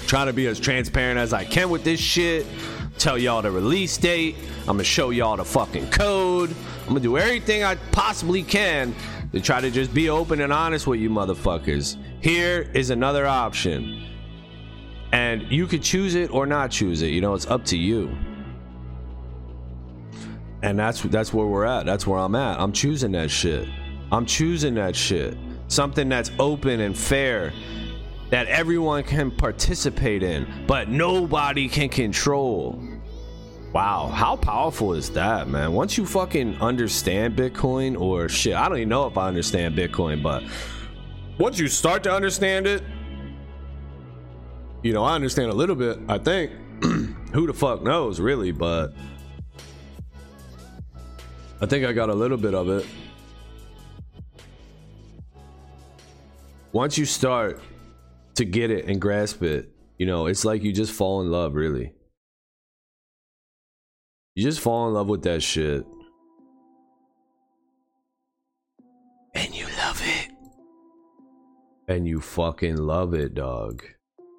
Trying 0.07 0.27
to 0.27 0.35
be 0.35 0.47
as 0.49 0.61
transparent 0.61 1.19
as 1.19 1.33
I 1.33 1.45
can 1.45 1.71
with 1.71 1.83
this 1.83 1.99
shit. 1.99 2.47
Tell 2.99 3.17
y'all 3.17 3.41
the 3.41 3.51
release 3.51 3.97
date. 3.97 4.37
I'm 4.61 4.77
gonna 4.77 4.85
show 4.85 5.11
y'all 5.11 5.39
the 5.39 5.47
fucking 5.47 5.89
code. 5.91 6.55
I'm 6.83 6.89
gonna 6.89 7.01
do 7.01 7.17
everything 7.17 7.65
I 7.65 7.77
possibly 7.91 8.43
can 8.43 8.95
to 9.37 9.43
try 9.43 9.61
to 9.61 9.71
just 9.71 9.93
be 9.95 10.09
open 10.09 10.41
and 10.41 10.53
honest 10.53 10.87
with 10.87 11.01
you 11.01 11.11
motherfuckers. 11.11 11.97
Here 12.21 12.71
is 12.75 12.91
another 12.91 13.27
option. 13.27 14.03
And 15.13 15.43
you 15.51 15.67
could 15.67 15.83
choose 15.83 16.15
it 16.15 16.31
or 16.31 16.47
not 16.47 16.71
choose 16.71 17.03
it. 17.03 17.09
You 17.09 17.21
know, 17.21 17.35
it's 17.35 17.47
up 17.47 17.65
to 17.67 17.77
you 17.77 18.17
and 20.63 20.79
that's 20.79 21.03
that's 21.03 21.33
where 21.33 21.47
we're 21.47 21.65
at. 21.65 21.87
That's 21.87 22.07
where 22.07 22.19
I'm 22.19 22.35
at. 22.35 22.59
I'm 22.59 22.73
choosing 22.73 23.13
that 23.13 23.31
shit. 23.31 23.69
I'm 24.11 24.27
choosing 24.27 24.75
that 24.75 24.97
shit. 24.97 25.37
Something 25.69 26.09
that's 26.09 26.31
open 26.39 26.81
and 26.81 26.97
fair 26.97 27.53
that 28.31 28.49
everyone 28.49 29.05
can 29.05 29.31
participate 29.31 30.23
in, 30.23 30.47
but 30.67 30.89
nobody 30.89 31.69
can 31.69 31.89
control. 31.89 32.83
Wow, 33.73 34.09
how 34.09 34.37
powerful 34.37 34.95
is 34.95 35.11
that, 35.11 35.49
man? 35.49 35.73
Once 35.73 35.99
you 35.99 36.07
fucking 36.07 36.61
understand 36.61 37.37
Bitcoin 37.37 38.01
or 38.01 38.29
shit, 38.29 38.55
I 38.55 38.69
don't 38.69 38.79
even 38.79 38.89
know 38.89 39.07
if 39.07 39.19
I 39.19 39.29
understand 39.29 39.77
Bitcoin, 39.77 40.23
but 40.23 40.43
once 41.39 41.59
you 41.59 41.69
start 41.69 42.03
to 42.05 42.13
understand 42.13 42.67
it, 42.67 42.83
you 44.83 44.93
know, 44.93 45.05
I 45.05 45.15
understand 45.15 45.51
a 45.51 45.55
little 45.55 45.77
bit, 45.77 45.99
I 46.09 46.19
think. 46.19 46.53
Who 47.33 47.47
the 47.47 47.53
fuck 47.53 47.83
knows, 47.83 48.21
really, 48.21 48.53
but 48.53 48.95
I 51.61 51.67
think 51.67 51.85
I 51.85 51.93
got 51.93 52.09
a 52.09 52.15
little 52.15 52.37
bit 52.37 52.55
of 52.55 52.71
it. 52.71 52.87
Once 56.73 56.97
you 56.97 57.05
start 57.05 57.61
to 58.37 58.45
get 58.45 58.71
it 58.71 58.87
and 58.87 59.01
grasp 59.01 59.43
it, 59.43 59.71
you 59.99 60.07
know, 60.07 60.27
it's 60.27 60.45
like 60.45 60.63
you 60.63 60.73
just 60.73 60.93
fall 60.93 61.21
in 61.21 61.31
love, 61.31 61.55
really. 61.55 61.93
You 64.37 64.43
just 64.43 64.61
fall 64.61 64.87
in 64.87 64.93
love 64.93 65.09
with 65.09 65.23
that 65.23 65.43
shit. 65.43 65.87
And 69.35 69.55
you 69.55 69.65
love 69.79 70.03
it. 70.05 70.31
And 71.89 72.07
you 72.07 72.21
fucking 72.21 72.77
love 72.77 73.15
it, 73.15 73.33
dog. 73.33 73.83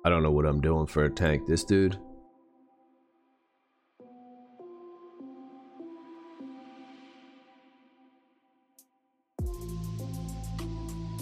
I 0.06 0.10
don't 0.10 0.22
know 0.22 0.30
what 0.30 0.46
I'm 0.46 0.62
doing 0.62 0.86
for 0.86 1.06
a 1.06 1.10
tank. 1.10 1.48
This 1.48 1.64
dude. 1.64 1.98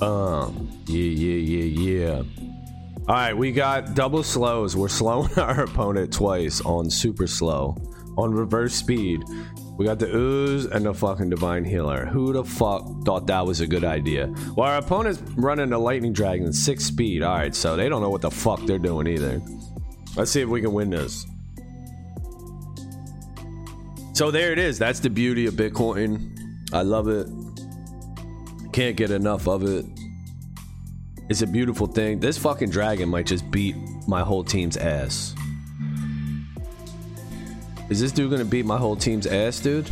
Um, 0.01 0.69
yeah, 0.87 0.99
yeah, 0.99 1.37
yeah, 1.37 1.91
yeah. 1.91 2.23
All 3.07 3.15
right, 3.15 3.37
we 3.37 3.53
got 3.53 3.95
double 3.95 4.23
slows. 4.23 4.75
We're 4.75 4.89
slowing 4.89 5.33
our 5.39 5.63
opponent 5.63 6.11
twice 6.11 6.59
on 6.59 6.89
super 6.89 7.27
slow, 7.27 7.77
on 8.17 8.33
reverse 8.33 8.73
speed. 8.73 9.23
We 9.77 9.85
got 9.85 9.99
the 9.99 10.15
ooze 10.15 10.65
and 10.65 10.85
the 10.85 10.93
fucking 10.93 11.29
divine 11.29 11.65
healer. 11.65 12.05
Who 12.05 12.31
the 12.31 12.43
fuck 12.43 12.85
thought 13.03 13.27
that 13.27 13.45
was 13.45 13.59
a 13.59 13.67
good 13.67 13.83
idea? 13.83 14.33
Well, 14.55 14.69
our 14.69 14.77
opponent's 14.77 15.21
running 15.35 15.69
the 15.69 15.77
lightning 15.77 16.13
dragon 16.13 16.53
six 16.53 16.85
speed. 16.85 17.23
All 17.23 17.35
right, 17.35 17.53
so 17.53 17.75
they 17.75 17.89
don't 17.89 18.01
know 18.01 18.09
what 18.09 18.21
the 18.21 18.31
fuck 18.31 18.61
they're 18.65 18.79
doing 18.79 19.07
either. 19.07 19.41
Let's 20.15 20.31
see 20.31 20.41
if 20.41 20.47
we 20.47 20.61
can 20.61 20.71
win 20.71 20.89
this. 20.89 21.25
So 24.13 24.31
there 24.31 24.53
it 24.53 24.59
is. 24.59 24.79
That's 24.79 25.01
the 25.01 25.09
beauty 25.09 25.45
of 25.45 25.55
Bitcoin. 25.55 26.37
I 26.71 26.83
love 26.83 27.09
it. 27.09 27.27
Can't 28.71 28.95
get 28.95 29.11
enough 29.11 29.47
of 29.47 29.63
it. 29.63 29.85
It's 31.27 31.41
a 31.41 31.47
beautiful 31.47 31.87
thing. 31.87 32.21
This 32.21 32.37
fucking 32.37 32.69
dragon 32.69 33.09
might 33.09 33.25
just 33.25 33.49
beat 33.51 33.75
my 34.07 34.21
whole 34.21 34.43
team's 34.43 34.77
ass. 34.77 35.35
Is 37.89 37.99
this 37.99 38.11
dude 38.11 38.31
gonna 38.31 38.45
beat 38.45 38.65
my 38.65 38.77
whole 38.77 38.95
team's 38.95 39.27
ass, 39.27 39.59
dude? 39.59 39.89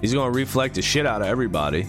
He's 0.00 0.14
gonna 0.14 0.30
reflect 0.30 0.74
the 0.76 0.82
shit 0.82 1.06
out 1.06 1.22
of 1.22 1.28
everybody. 1.28 1.86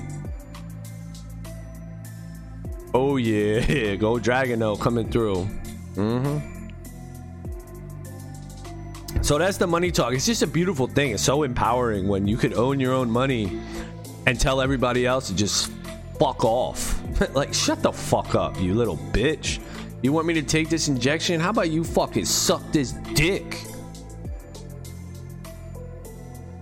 Oh 2.94 3.18
yeah, 3.18 3.96
go 3.96 4.20
dragon 4.20 4.60
though 4.60 4.76
coming 4.76 5.10
through. 5.10 5.48
Mm-hmm. 5.96 6.54
So 9.22 9.38
that's 9.38 9.58
the 9.58 9.68
money 9.68 9.92
talk. 9.92 10.14
It's 10.14 10.26
just 10.26 10.42
a 10.42 10.48
beautiful 10.48 10.88
thing. 10.88 11.12
It's 11.12 11.24
so 11.24 11.44
empowering 11.44 12.08
when 12.08 12.28
you 12.28 12.36
could 12.36 12.54
own 12.56 12.80
your 12.80 12.94
own 12.94 13.10
money 13.10 13.62
and 14.26 14.40
tell 14.40 14.62
everybody 14.62 15.06
else 15.06 15.28
to 15.28 15.36
just 15.36 15.72
fuck 16.20 16.44
off. 16.44 17.02
like, 17.34 17.54
shut 17.54 17.82
the 17.82 17.92
fuck 17.92 18.36
up, 18.36 18.60
you 18.60 18.74
little 18.74 18.98
bitch. 18.98 19.60
You 20.02 20.12
want 20.12 20.28
me 20.28 20.34
to 20.34 20.42
take 20.42 20.70
this 20.70 20.90
injection? 20.90 21.40
How 21.40 21.52
about 21.52 21.70
you 21.70 21.84
fucking 21.84 22.26
suck 22.26 22.62
this 22.72 22.92
dick? 23.14 23.64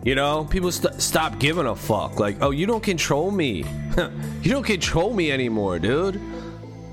You 0.03 0.15
know, 0.15 0.45
people 0.45 0.71
st- 0.71 0.99
stop 0.99 1.37
giving 1.37 1.67
a 1.67 1.75
fuck. 1.75 2.19
Like, 2.19 2.37
oh, 2.41 2.49
you 2.49 2.65
don't 2.65 2.81
control 2.81 3.29
me. 3.29 3.63
you 4.41 4.51
don't 4.51 4.65
control 4.65 5.13
me 5.13 5.31
anymore, 5.31 5.77
dude. 5.77 6.19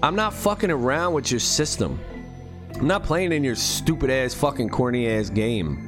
I'm 0.02 0.14
not 0.14 0.34
fucking 0.34 0.70
around 0.70 1.14
with 1.14 1.30
your 1.30 1.40
system. 1.40 1.98
I'm 2.74 2.86
not 2.86 3.04
playing 3.04 3.32
in 3.32 3.42
your 3.42 3.56
stupid 3.56 4.10
ass, 4.10 4.34
fucking 4.34 4.68
corny 4.68 5.08
ass 5.08 5.30
game. 5.30 5.84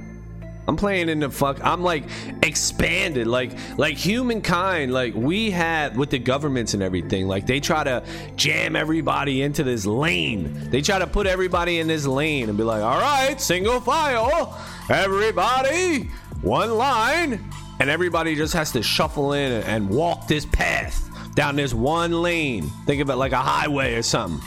I'm 0.66 0.76
playing 0.76 1.08
in 1.08 1.20
the 1.20 1.28
fuck. 1.30 1.62
I'm 1.62 1.82
like 1.82 2.04
expanded, 2.42 3.26
like 3.26 3.52
like 3.76 3.96
humankind. 3.96 4.92
Like 4.92 5.14
we 5.14 5.50
had 5.50 5.96
with 5.96 6.10
the 6.10 6.18
governments 6.18 6.74
and 6.74 6.82
everything. 6.82 7.26
Like 7.26 7.46
they 7.46 7.60
try 7.60 7.82
to 7.84 8.04
jam 8.36 8.76
everybody 8.76 9.42
into 9.42 9.62
this 9.64 9.84
lane. 9.84 10.70
They 10.70 10.80
try 10.80 11.00
to 11.00 11.06
put 11.06 11.26
everybody 11.26 11.80
in 11.80 11.88
this 11.88 12.06
lane 12.06 12.48
and 12.48 12.56
be 12.56 12.64
like, 12.64 12.82
all 12.82 13.00
right, 13.00 13.40
single 13.40 13.80
file, 13.80 14.58
everybody 14.88 16.08
one 16.42 16.70
line, 16.76 17.50
and 17.80 17.90
everybody 17.90 18.34
just 18.34 18.54
has 18.54 18.72
to 18.72 18.82
shuffle 18.82 19.32
in 19.32 19.62
and 19.62 19.88
walk 19.88 20.26
this 20.26 20.46
path 20.46 21.06
down 21.34 21.56
this 21.56 21.72
one 21.72 22.12
lane. 22.22 22.70
Think 22.86 23.00
of 23.02 23.10
it 23.10 23.16
like 23.16 23.32
a 23.32 23.38
highway 23.38 23.94
or 23.94 24.02
something. 24.02 24.46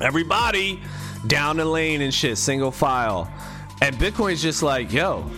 Everybody 0.00 0.80
down 1.26 1.56
the 1.56 1.64
lane 1.64 2.00
and 2.00 2.14
shit, 2.14 2.38
single 2.38 2.70
file. 2.70 3.30
And 3.80 3.96
Bitcoin's 3.96 4.42
just 4.42 4.62
like, 4.62 4.92
yo, 4.92 5.30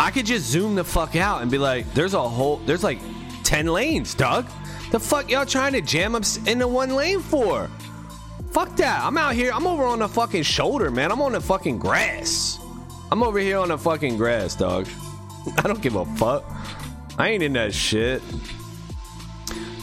I 0.00 0.10
could 0.10 0.26
just 0.26 0.46
zoom 0.46 0.74
the 0.74 0.84
fuck 0.84 1.16
out 1.16 1.42
and 1.42 1.50
be 1.50 1.58
like, 1.58 1.92
there's 1.94 2.14
a 2.14 2.28
whole, 2.28 2.58
there's 2.58 2.84
like 2.84 3.00
10 3.44 3.66
lanes, 3.66 4.14
Doug. 4.14 4.46
The 4.90 5.00
fuck 5.00 5.30
y'all 5.30 5.44
trying 5.44 5.72
to 5.74 5.80
jam 5.80 6.14
up 6.14 6.24
into 6.46 6.66
one 6.66 6.94
lane 6.94 7.20
for? 7.20 7.68
Fuck 8.52 8.76
that. 8.76 9.04
I'm 9.04 9.18
out 9.18 9.34
here. 9.34 9.52
I'm 9.52 9.66
over 9.66 9.84
on 9.84 9.98
the 9.98 10.08
fucking 10.08 10.44
shoulder, 10.44 10.90
man. 10.90 11.12
I'm 11.12 11.20
on 11.20 11.32
the 11.32 11.40
fucking 11.40 11.78
grass. 11.78 12.57
I'm 13.10 13.22
over 13.22 13.38
here 13.38 13.58
on 13.58 13.68
the 13.68 13.78
fucking 13.78 14.16
grass, 14.16 14.54
dog. 14.54 14.86
I 15.58 15.62
don't 15.62 15.80
give 15.80 15.96
a 15.96 16.04
fuck. 16.16 16.44
I 17.18 17.30
ain't 17.30 17.42
in 17.42 17.54
that 17.54 17.72
shit. 17.72 18.22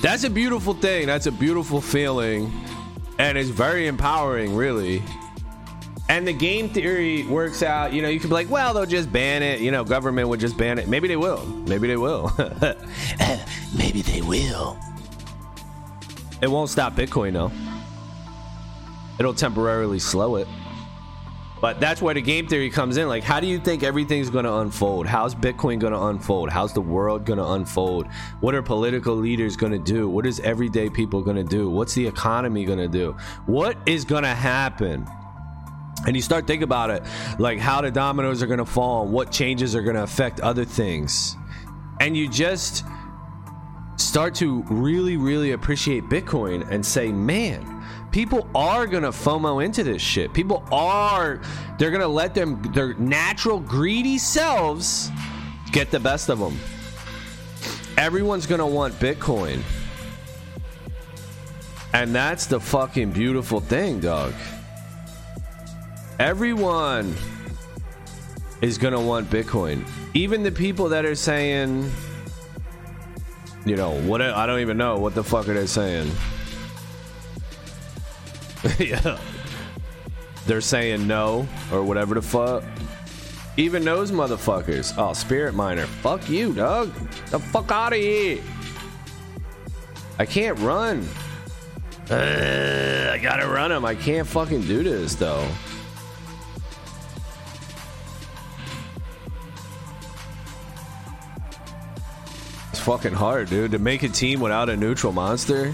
That's 0.02 0.24
a 0.24 0.30
beautiful 0.30 0.74
thing. 0.74 1.08
That's 1.08 1.26
a 1.26 1.32
beautiful 1.32 1.82
feeling. 1.82 2.52
And 3.18 3.38
it's 3.38 3.50
very 3.50 3.88
empowering, 3.88 4.56
really. 4.56 5.02
And 6.08 6.28
the 6.28 6.34
game 6.34 6.70
theory 6.70 7.26
works 7.26 7.64
out. 7.64 7.92
You 7.92 8.04
know, 8.04 8.10
you 8.10 8.20
could 8.20 8.30
be 8.30 8.36
like, 8.36 8.50
well, 8.50 8.74
they'll 8.74 8.86
just 8.86 9.12
ban 9.12 9.42
it. 9.42 9.60
You 9.60 9.72
know, 9.72 9.84
government 9.84 10.30
would 10.30 10.40
just 10.40 10.58
ban 10.58 10.78
it. 10.78 10.88
Maybe 10.88 11.08
they 11.08 11.16
will. 11.16 11.44
Maybe 11.46 11.88
they 11.88 11.98
will. 11.98 12.32
Maybe 13.76 14.02
they 14.02 14.22
will. 14.22 14.78
It 16.42 16.48
won't 16.52 16.70
stop 16.70 16.94
Bitcoin, 16.94 17.34
though. 17.34 17.52
It'll 19.18 19.34
temporarily 19.34 19.98
slow 19.98 20.36
it. 20.36 20.48
But 21.66 21.80
that's 21.80 22.00
where 22.00 22.14
the 22.14 22.22
game 22.22 22.48
theory 22.48 22.70
comes 22.70 22.96
in. 22.98 23.08
Like, 23.08 23.24
how 23.24 23.40
do 23.40 23.48
you 23.48 23.58
think 23.58 23.82
everything's 23.82 24.30
going 24.30 24.46
to 24.46 24.54
unfold? 24.54 25.08
How's 25.08 25.34
Bitcoin 25.34 25.80
going 25.80 25.94
to 25.94 26.00
unfold? 26.00 26.52
How's 26.52 26.74
the 26.74 26.82
world 26.82 27.26
going 27.26 27.40
to 27.40 27.54
unfold? 27.54 28.06
What 28.40 28.54
are 28.54 28.62
political 28.62 29.16
leaders 29.16 29.58
going 29.58 29.72
to 29.72 29.80
do? 29.80 30.08
What 30.08 30.28
is 30.28 30.40
everyday 30.42 30.92
people 30.92 31.24
going 31.24 31.38
to 31.38 31.44
do? 31.44 31.68
What's 31.68 31.96
the 31.96 32.06
economy 32.06 32.66
going 32.66 32.78
to 32.78 32.88
do? 32.88 33.14
What 33.48 33.80
is 33.88 34.06
going 34.06 34.22
to 34.22 34.36
happen? 34.36 35.08
And 36.06 36.16
you 36.16 36.22
start 36.22 36.46
thinking 36.46 36.66
about 36.66 36.92
it, 36.92 37.02
like 37.40 37.58
how 37.58 37.82
the 37.82 37.90
dominoes 37.90 38.44
are 38.44 38.48
going 38.48 38.60
to 38.60 38.66
fall, 38.66 39.08
what 39.08 39.32
changes 39.32 39.76
are 39.76 39.82
going 39.82 39.96
to 39.96 40.04
affect 40.04 40.42
other 40.42 40.66
things. 40.66 41.36
And 42.00 42.16
you 42.16 42.30
just 42.30 42.86
start 43.98 44.36
to 44.36 44.62
really, 44.70 45.18
really 45.18 45.54
appreciate 45.54 46.04
Bitcoin 46.04 46.70
and 46.70 46.86
say, 46.86 47.12
man, 47.12 47.75
people 48.16 48.48
are 48.56 48.88
gonna 48.88 49.12
FOMO 49.12 49.62
into 49.62 49.84
this 49.84 50.02
shit. 50.02 50.32
People 50.32 50.64
are 50.72 51.42
they're 51.78 51.92
gonna 51.92 52.08
let 52.08 52.34
them 52.34 52.62
their 52.74 52.94
natural 52.94 53.60
greedy 53.60 54.18
selves 54.18 55.12
get 55.74 55.92
the 55.92 56.00
best 56.00 56.30
of 56.30 56.40
them. 56.40 56.58
Everyone's 57.98 58.48
gonna 58.48 58.66
want 58.66 58.94
Bitcoin. 59.00 59.60
And 61.94 62.16
that's 62.16 62.46
the 62.46 62.58
fucking 62.58 63.12
beautiful 63.12 63.60
thing, 63.60 64.00
dog. 64.00 64.34
Everyone 66.18 67.14
is 68.62 68.78
gonna 68.78 69.02
want 69.02 69.30
Bitcoin. 69.30 69.86
Even 70.14 70.42
the 70.42 70.54
people 70.54 70.88
that 70.88 71.04
are 71.04 71.16
saying, 71.16 71.92
you 73.66 73.76
know, 73.76 73.92
what 74.04 74.22
I 74.22 74.46
don't 74.46 74.62
even 74.62 74.78
know 74.78 75.00
what 75.00 75.16
the 75.16 75.24
fuck 75.24 75.50
are 75.50 75.54
they 75.54 75.66
saying. 75.66 76.10
yeah. 78.80 79.20
They're 80.46 80.62
saying 80.62 81.08
no 81.08 81.48
or 81.72 81.84
whatever 81.84 82.16
the 82.16 82.22
fuck. 82.22 82.64
Even 83.58 83.84
those 83.86 84.12
motherfuckers. 84.12 84.94
Oh, 84.98 85.14
Spirit 85.14 85.54
Miner. 85.54 85.86
Fuck 85.86 86.30
you, 86.30 86.54
dog. 86.54 86.94
The 87.30 87.40
fuck 87.40 87.72
out 87.72 87.94
of 87.94 88.00
here. 88.00 88.42
I 90.20 90.26
can't 90.26 90.58
run. 90.60 91.08
Uh, 92.10 93.12
I 93.14 93.18
gotta 93.18 93.48
run 93.48 93.72
him. 93.72 93.86
I 93.86 93.96
can't 93.96 94.28
fucking 94.28 94.62
do 94.62 94.84
this, 94.84 95.16
though. 95.16 95.48
It's 102.72 102.80
fucking 102.80 103.14
hard, 103.14 103.50
dude. 103.50 103.72
To 103.72 103.80
make 103.80 104.04
a 104.04 104.10
team 104.10 104.42
without 104.42 104.70
a 104.70 104.76
neutral 104.76 105.14
monster. 105.14 105.74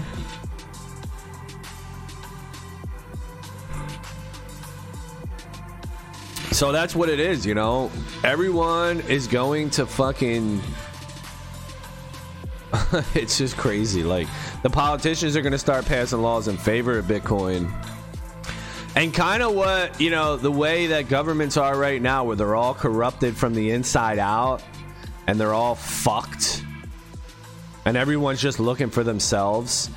So 6.62 6.70
that's 6.70 6.94
what 6.94 7.08
it 7.08 7.18
is, 7.18 7.44
you 7.44 7.56
know. 7.56 7.90
Everyone 8.22 9.00
is 9.00 9.26
going 9.26 9.70
to 9.70 9.84
fucking. 9.84 10.62
it's 13.16 13.36
just 13.36 13.56
crazy. 13.56 14.04
Like 14.04 14.28
the 14.62 14.70
politicians 14.70 15.36
are 15.36 15.42
going 15.42 15.50
to 15.50 15.58
start 15.58 15.86
passing 15.86 16.22
laws 16.22 16.46
in 16.46 16.56
favor 16.56 16.98
of 16.98 17.06
Bitcoin. 17.06 17.68
And 18.94 19.12
kind 19.12 19.42
of 19.42 19.54
what, 19.54 20.00
you 20.00 20.10
know, 20.10 20.36
the 20.36 20.52
way 20.52 20.86
that 20.86 21.08
governments 21.08 21.56
are 21.56 21.76
right 21.76 22.00
now, 22.00 22.22
where 22.22 22.36
they're 22.36 22.54
all 22.54 22.74
corrupted 22.74 23.36
from 23.36 23.54
the 23.54 23.72
inside 23.72 24.20
out, 24.20 24.62
and 25.26 25.40
they're 25.40 25.54
all 25.54 25.74
fucked 25.74 26.62
and 27.84 27.96
everyone's 27.96 28.40
just 28.40 28.60
looking 28.60 28.88
for 28.88 29.02
themselves 29.02 29.90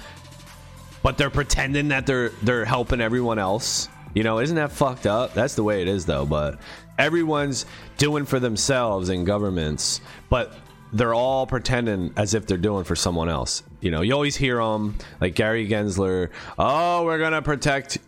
but 1.03 1.19
they're 1.19 1.29
pretending 1.29 1.89
that 1.89 2.07
they're 2.07 2.29
they're 2.41 2.65
helping 2.65 3.01
everyone 3.01 3.37
else 3.37 3.87
you 4.15 4.23
know 4.23 4.39
isn't 4.39 4.55
that 4.55 4.71
fucked 4.71 5.05
up? 5.05 5.35
That's 5.35 5.53
the 5.53 5.63
way 5.63 5.83
it 5.83 5.87
is 5.87 6.05
though 6.07 6.25
but 6.25 6.59
everyone's 6.97 7.67
doing 7.97 8.25
for 8.25 8.39
themselves 8.39 9.09
in 9.09 9.23
governments 9.25 10.01
but 10.29 10.53
they're 10.93 11.13
all 11.13 11.45
pretending 11.45 12.13
as 12.15 12.33
if 12.33 12.47
they're 12.47 12.57
doing 12.57 12.85
for 12.85 12.95
someone 12.95 13.29
else. 13.29 13.61
You 13.81 13.91
know 13.91 14.01
you 14.01 14.13
always 14.13 14.35
hear 14.35 14.57
them 14.57 14.97
like 15.21 15.35
gary 15.35 15.67
gensler 15.67 16.29
oh 16.57 17.05
we're 17.05 17.19
gonna 17.19 17.43
protect 17.43 17.99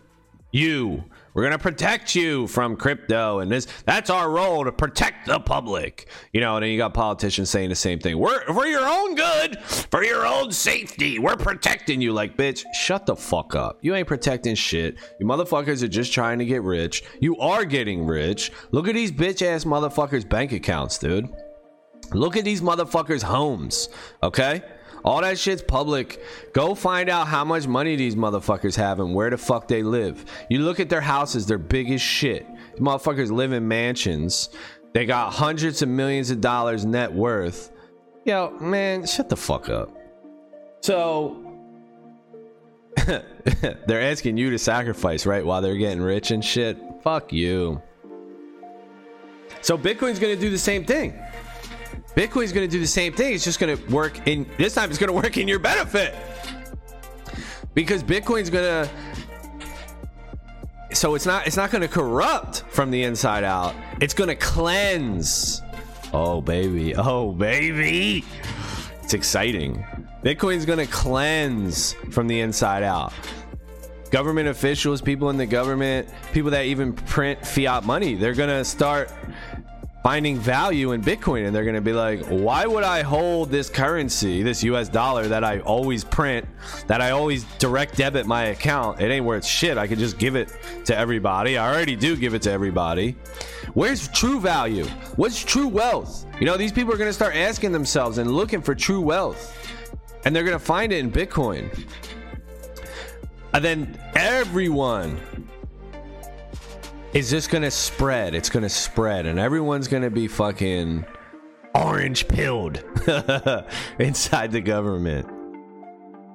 you 0.50 1.04
we're 1.38 1.44
going 1.44 1.52
to 1.52 1.58
protect 1.60 2.16
you 2.16 2.48
from 2.48 2.74
crypto 2.74 3.38
and 3.38 3.48
this 3.48 3.68
that's 3.84 4.10
our 4.10 4.28
role 4.28 4.64
to 4.64 4.72
protect 4.72 5.28
the 5.28 5.38
public. 5.38 6.08
You 6.32 6.40
know, 6.40 6.56
and 6.56 6.64
then 6.64 6.72
you 6.72 6.78
got 6.78 6.94
politicians 6.94 7.48
saying 7.48 7.68
the 7.68 7.76
same 7.76 8.00
thing. 8.00 8.18
We're 8.18 8.44
for 8.52 8.66
your 8.66 8.88
own 8.88 9.14
good, 9.14 9.60
for 9.60 10.02
your 10.02 10.26
own 10.26 10.50
safety. 10.50 11.20
We're 11.20 11.36
protecting 11.36 12.00
you 12.00 12.12
like 12.12 12.36
bitch, 12.36 12.64
shut 12.74 13.06
the 13.06 13.14
fuck 13.14 13.54
up. 13.54 13.78
You 13.82 13.94
ain't 13.94 14.08
protecting 14.08 14.56
shit. 14.56 14.96
You 15.20 15.26
motherfuckers 15.26 15.80
are 15.84 15.88
just 15.88 16.12
trying 16.12 16.40
to 16.40 16.44
get 16.44 16.64
rich. 16.64 17.04
You 17.20 17.36
are 17.36 17.64
getting 17.64 18.04
rich. 18.04 18.50
Look 18.72 18.88
at 18.88 18.96
these 18.96 19.12
bitch 19.12 19.40
ass 19.40 19.62
motherfuckers 19.62 20.28
bank 20.28 20.50
accounts, 20.50 20.98
dude. 20.98 21.28
Look 22.12 22.36
at 22.36 22.42
these 22.42 22.62
motherfuckers 22.62 23.22
homes, 23.22 23.90
okay? 24.24 24.62
All 25.04 25.20
that 25.20 25.38
shit's 25.38 25.62
public. 25.62 26.22
Go 26.52 26.74
find 26.74 27.08
out 27.08 27.28
how 27.28 27.44
much 27.44 27.66
money 27.66 27.96
these 27.96 28.16
motherfuckers 28.16 28.76
have 28.76 29.00
and 29.00 29.14
where 29.14 29.30
the 29.30 29.38
fuck 29.38 29.68
they 29.68 29.82
live. 29.82 30.24
You 30.48 30.60
look 30.60 30.80
at 30.80 30.88
their 30.88 31.00
houses, 31.00 31.46
they're 31.46 31.58
big 31.58 31.90
as 31.90 32.00
shit. 32.00 32.46
These 32.72 32.80
motherfuckers 32.80 33.30
live 33.30 33.52
in 33.52 33.66
mansions. 33.66 34.50
They 34.92 35.06
got 35.06 35.32
hundreds 35.32 35.82
of 35.82 35.88
millions 35.88 36.30
of 36.30 36.40
dollars 36.40 36.84
net 36.84 37.12
worth. 37.12 37.70
Yo, 38.24 38.50
man, 38.60 39.06
shut 39.06 39.28
the 39.28 39.36
fuck 39.36 39.68
up. 39.68 39.94
So 40.80 41.44
they're 43.86 44.02
asking 44.02 44.36
you 44.36 44.50
to 44.50 44.58
sacrifice, 44.58 45.26
right? 45.26 45.44
While 45.44 45.62
they're 45.62 45.76
getting 45.76 46.02
rich 46.02 46.30
and 46.30 46.44
shit. 46.44 46.78
Fuck 47.02 47.32
you. 47.32 47.80
So 49.60 49.76
Bitcoin's 49.76 50.18
gonna 50.18 50.36
do 50.36 50.50
the 50.50 50.58
same 50.58 50.84
thing. 50.84 51.18
Bitcoin's 52.18 52.50
going 52.50 52.68
to 52.68 52.70
do 52.70 52.80
the 52.80 52.86
same 52.86 53.12
thing. 53.12 53.32
It's 53.32 53.44
just 53.44 53.60
going 53.60 53.76
to 53.76 53.92
work 53.92 54.26
in 54.26 54.44
this 54.56 54.74
time. 54.74 54.90
It's 54.90 54.98
going 54.98 55.06
to 55.06 55.12
work 55.12 55.36
in 55.36 55.46
your 55.46 55.60
benefit 55.60 56.16
because 57.74 58.02
Bitcoin's 58.02 58.50
going 58.50 58.64
to. 58.64 58.90
So 60.96 61.14
it's 61.14 61.26
not. 61.26 61.46
It's 61.46 61.56
not 61.56 61.70
going 61.70 61.82
to 61.82 61.88
corrupt 61.88 62.64
from 62.70 62.90
the 62.90 63.04
inside 63.04 63.44
out. 63.44 63.72
It's 64.00 64.14
going 64.14 64.26
to 64.26 64.34
cleanse. 64.34 65.62
Oh 66.12 66.40
baby. 66.40 66.92
Oh 66.96 67.30
baby. 67.30 68.24
It's 69.04 69.14
exciting. 69.14 69.86
Bitcoin's 70.24 70.66
going 70.66 70.84
to 70.84 70.92
cleanse 70.92 71.92
from 72.10 72.26
the 72.26 72.40
inside 72.40 72.82
out 72.82 73.12
government 74.10 74.48
officials, 74.48 75.00
people 75.00 75.30
in 75.30 75.36
the 75.36 75.46
government, 75.46 76.08
people 76.32 76.50
that 76.50 76.64
even 76.64 76.94
print 76.94 77.46
fiat 77.46 77.84
money, 77.84 78.14
they're 78.14 78.34
going 78.34 78.48
to 78.48 78.64
start 78.64 79.12
finding 80.02 80.38
value 80.38 80.92
in 80.92 81.02
Bitcoin 81.02 81.46
and 81.46 81.54
they're 81.54 81.64
going 81.64 81.74
to 81.74 81.80
be 81.80 81.92
like, 81.92 82.24
why 82.26 82.66
would 82.66 82.84
I 82.84 83.02
hold 83.02 83.50
this 83.50 83.68
currency, 83.68 84.42
this 84.42 84.62
US 84.62 84.88
dollar 84.88 85.26
that 85.28 85.44
I 85.44 85.60
always 85.60 86.04
print, 86.04 86.46
that 86.86 87.00
I 87.00 87.10
always 87.10 87.44
direct 87.58 87.96
debit 87.96 88.26
my 88.26 88.44
account? 88.44 89.00
It 89.00 89.10
ain't 89.10 89.24
worth 89.24 89.44
shit. 89.44 89.76
I 89.76 89.86
could 89.86 89.98
just 89.98 90.18
give 90.18 90.36
it 90.36 90.56
to 90.84 90.96
everybody. 90.96 91.58
I 91.58 91.72
already 91.72 91.96
do 91.96 92.16
give 92.16 92.34
it 92.34 92.42
to 92.42 92.50
everybody. 92.50 93.16
Where's 93.74 94.08
true 94.08 94.40
value? 94.40 94.86
What's 95.16 95.44
true 95.44 95.68
wealth? 95.68 96.26
You 96.40 96.46
know, 96.46 96.56
these 96.56 96.72
people 96.72 96.94
are 96.94 96.98
going 96.98 97.10
to 97.10 97.14
start 97.14 97.34
asking 97.34 97.72
themselves 97.72 98.18
and 98.18 98.30
looking 98.30 98.62
for 98.62 98.74
true 98.74 99.00
wealth. 99.00 99.54
And 100.24 100.34
they're 100.34 100.44
going 100.44 100.58
to 100.58 100.64
find 100.64 100.92
it 100.92 100.98
in 100.98 101.10
Bitcoin. 101.10 101.86
And 103.52 103.64
then 103.64 103.98
everyone 104.14 105.18
is 107.12 107.30
just 107.30 107.50
gonna 107.50 107.70
spread. 107.70 108.34
It's 108.34 108.50
gonna 108.50 108.68
spread, 108.68 109.26
and 109.26 109.38
everyone's 109.38 109.88
gonna 109.88 110.10
be 110.10 110.28
fucking 110.28 111.04
orange 111.74 112.28
pilled 112.28 112.82
inside 113.98 114.52
the 114.52 114.60
government. 114.60 115.26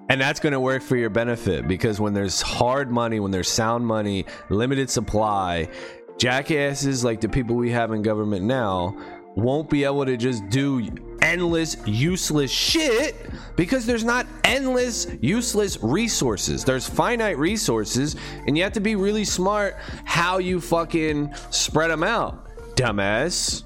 And 0.09 0.19
that's 0.19 0.39
going 0.39 0.53
to 0.53 0.59
work 0.59 0.83
for 0.83 0.95
your 0.97 1.09
benefit 1.09 1.67
because 1.67 1.99
when 1.99 2.13
there's 2.13 2.41
hard 2.41 2.91
money, 2.91 3.19
when 3.19 3.31
there's 3.31 3.49
sound 3.49 3.87
money, 3.87 4.25
limited 4.49 4.89
supply, 4.89 5.69
jackasses 6.17 7.03
like 7.03 7.21
the 7.21 7.29
people 7.29 7.55
we 7.55 7.71
have 7.71 7.91
in 7.91 8.01
government 8.01 8.45
now 8.45 8.95
won't 9.35 9.69
be 9.69 9.83
able 9.83 10.05
to 10.05 10.17
just 10.17 10.47
do 10.49 10.85
endless 11.23 11.77
useless 11.87 12.51
shit 12.51 13.15
because 13.55 13.85
there's 13.85 14.03
not 14.03 14.27
endless 14.43 15.07
useless 15.21 15.81
resources. 15.81 16.63
There's 16.65 16.87
finite 16.87 17.37
resources 17.37 18.17
and 18.45 18.57
you 18.57 18.63
have 18.63 18.73
to 18.73 18.81
be 18.81 18.95
really 18.95 19.23
smart 19.23 19.77
how 20.03 20.37
you 20.37 20.59
fucking 20.59 21.33
spread 21.49 21.89
them 21.89 22.03
out 22.03 22.49
dumbass. 22.75 23.63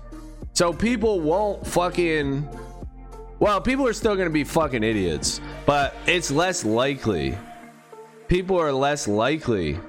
So 0.54 0.72
people 0.72 1.20
won't 1.20 1.65
fucking 1.65 2.48
well 3.39 3.60
people 3.60 3.88
are 3.88 3.93
still 3.93 4.15
gonna 4.15 4.30
be 4.30 4.43
fucking 4.43 4.84
idiots 4.84 5.41
but 5.65 5.96
it's 6.06 6.30
less 6.30 6.63
likely. 6.63 7.38
People 8.28 8.60
are 8.60 8.72
less 8.72 9.08
likely 9.08 9.80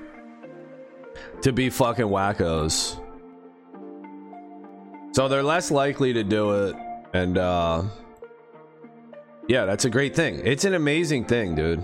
to 1.42 1.52
be 1.52 1.68
fucking 1.68 2.06
wackos. 2.06 2.98
So 5.12 5.28
they're 5.28 5.42
less 5.42 5.70
likely 5.70 6.12
to 6.14 6.24
do 6.24 6.66
it. 6.66 6.76
And 7.12 7.38
uh 7.38 7.84
yeah, 9.48 9.64
that's 9.64 9.86
a 9.86 9.90
great 9.90 10.14
thing. 10.14 10.42
It's 10.44 10.64
an 10.64 10.74
amazing 10.74 11.24
thing, 11.24 11.54
dude. 11.54 11.82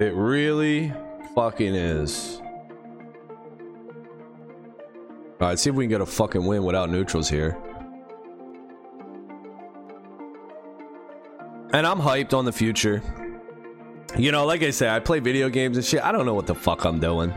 It 0.00 0.12
really 0.14 0.92
fucking 1.36 1.74
is. 1.74 2.40
All 5.40 5.48
right, 5.48 5.58
see 5.58 5.70
if 5.70 5.76
we 5.76 5.84
can 5.84 5.90
get 5.90 6.00
a 6.00 6.06
fucking 6.06 6.44
win 6.44 6.64
without 6.64 6.90
neutrals 6.90 7.28
here. 7.28 7.56
And 11.72 11.86
I'm 11.86 12.00
hyped 12.00 12.34
on 12.34 12.44
the 12.44 12.52
future. 12.52 13.02
You 14.16 14.32
know, 14.32 14.46
like 14.46 14.62
I 14.62 14.70
said, 14.70 14.90
I 14.90 15.00
play 15.00 15.20
video 15.20 15.48
games 15.48 15.76
and 15.76 15.84
shit. 15.84 16.04
I 16.04 16.12
don't 16.12 16.24
know 16.26 16.34
what 16.34 16.46
the 16.46 16.54
fuck 16.54 16.84
I'm 16.84 16.98
doing. 16.98 17.32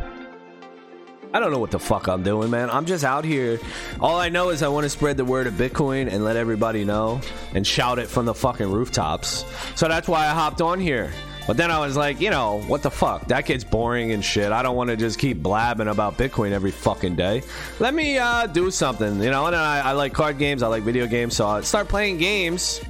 I 1.33 1.39
don't 1.39 1.51
know 1.51 1.59
what 1.59 1.71
the 1.71 1.79
fuck 1.79 2.07
I'm 2.07 2.23
doing, 2.23 2.49
man. 2.49 2.69
I'm 2.69 2.85
just 2.85 3.03
out 3.03 3.25
here. 3.25 3.59
All 3.99 4.17
I 4.17 4.29
know 4.29 4.49
is 4.49 4.63
I 4.63 4.69
want 4.69 4.85
to 4.85 4.89
spread 4.89 5.17
the 5.17 5.25
word 5.25 5.45
of 5.45 5.55
Bitcoin 5.55 6.11
and 6.11 6.23
let 6.23 6.37
everybody 6.37 6.85
know 6.85 7.19
and 7.53 7.67
shout 7.67 7.99
it 7.99 8.07
from 8.07 8.25
the 8.25 8.33
fucking 8.33 8.71
rooftops. 8.71 9.45
So 9.75 9.87
that's 9.87 10.07
why 10.07 10.25
I 10.25 10.29
hopped 10.29 10.61
on 10.61 10.79
here. 10.79 11.11
But 11.45 11.55
then 11.55 11.71
I 11.71 11.79
was 11.79 11.95
like, 11.95 12.19
you 12.19 12.29
know, 12.29 12.61
what 12.67 12.81
the 12.81 12.91
fuck? 12.91 13.25
That 13.27 13.45
gets 13.45 13.63
boring 13.63 14.11
and 14.11 14.23
shit. 14.23 14.51
I 14.51 14.61
don't 14.61 14.75
want 14.75 14.89
to 14.89 14.97
just 14.97 15.17
keep 15.17 15.41
blabbing 15.41 15.87
about 15.87 16.17
Bitcoin 16.17 16.51
every 16.51 16.71
fucking 16.71 17.15
day. 17.15 17.41
Let 17.79 17.93
me 17.93 18.17
uh, 18.17 18.47
do 18.47 18.69
something, 18.69 19.21
you 19.21 19.29
know. 19.29 19.45
And 19.45 19.55
I, 19.55 19.79
I 19.79 19.91
like 19.93 20.13
card 20.13 20.37
games. 20.37 20.61
I 20.61 20.67
like 20.67 20.83
video 20.83 21.07
games. 21.07 21.35
So 21.35 21.47
I 21.47 21.61
start 21.61 21.87
playing 21.87 22.17
games 22.17 22.81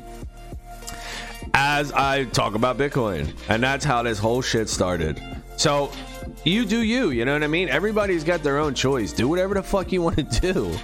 as 1.54 1.92
I 1.92 2.26
talk 2.26 2.56
about 2.56 2.78
Bitcoin. 2.78 3.32
And 3.48 3.62
that's 3.62 3.86
how 3.86 4.02
this 4.04 4.18
whole 4.18 4.42
shit 4.42 4.70
started. 4.70 5.22
So 5.56 5.92
you 6.44 6.66
do 6.66 6.82
you, 6.82 7.10
you 7.10 7.26
know 7.26 7.34
what 7.34 7.44
I 7.44 7.48
mean? 7.48 7.70
Everybody's 7.70 8.24
got 8.24 8.44
their 8.44 8.58
own 8.58 8.74
choice. 8.74 9.12
Do 9.12 9.28
whatever 9.28 9.54
the 9.54 9.64
fuck 9.64 9.92
you 9.92 10.02
want 10.02 10.18
to 10.18 10.24
do. 10.24 10.76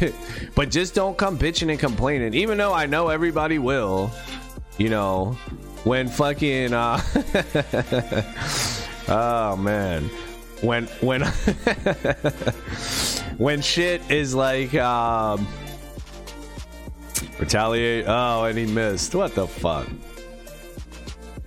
but 0.54 0.70
just 0.70 0.94
don't 0.94 1.16
come 1.16 1.38
bitching 1.38 1.70
and 1.70 1.78
complaining. 1.78 2.34
Even 2.34 2.58
though 2.58 2.72
I 2.72 2.86
know 2.86 3.08
everybody 3.08 3.58
will, 3.58 4.10
you 4.78 4.88
know, 4.88 5.36
when 5.84 6.08
fucking 6.08 6.72
uh 6.72 7.00
Oh 9.08 9.56
man. 9.56 10.04
When 10.60 10.86
when 11.00 11.22
when 13.36 13.60
shit 13.60 14.08
is 14.10 14.34
like 14.34 14.74
um 14.74 15.46
retaliate 17.38 18.06
oh 18.06 18.44
and 18.44 18.56
he 18.56 18.66
missed. 18.66 19.14
What 19.14 19.34
the 19.34 19.46
fuck? 19.46 19.88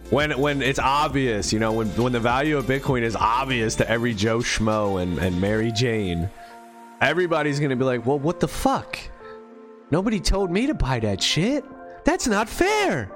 When 0.10 0.38
when 0.40 0.62
it's 0.62 0.80
obvious, 0.80 1.52
you 1.52 1.60
know, 1.60 1.74
when 1.74 1.88
when 1.90 2.14
the 2.14 2.20
value 2.20 2.58
of 2.58 2.66
Bitcoin 2.66 3.02
is 3.02 3.16
obvious 3.16 3.76
to 3.76 3.90
every 3.90 4.14
Joe 4.14 4.40
Schmo 4.40 5.02
and, 5.02 5.18
and 5.18 5.40
Mary 5.42 5.72
Jane, 5.72 6.30
everybody's 7.02 7.60
gonna 7.60 7.76
be 7.76 7.86
like, 7.86 8.06
well, 8.06 8.20
what 8.20 8.40
the 8.40 8.48
fuck? 8.48 8.98
Nobody 9.92 10.20
told 10.20 10.52
me 10.52 10.68
to 10.68 10.74
buy 10.74 11.00
that 11.00 11.22
shit. 11.22 11.64
That's 12.04 12.28
not 12.28 12.48
fair. 12.48 13.12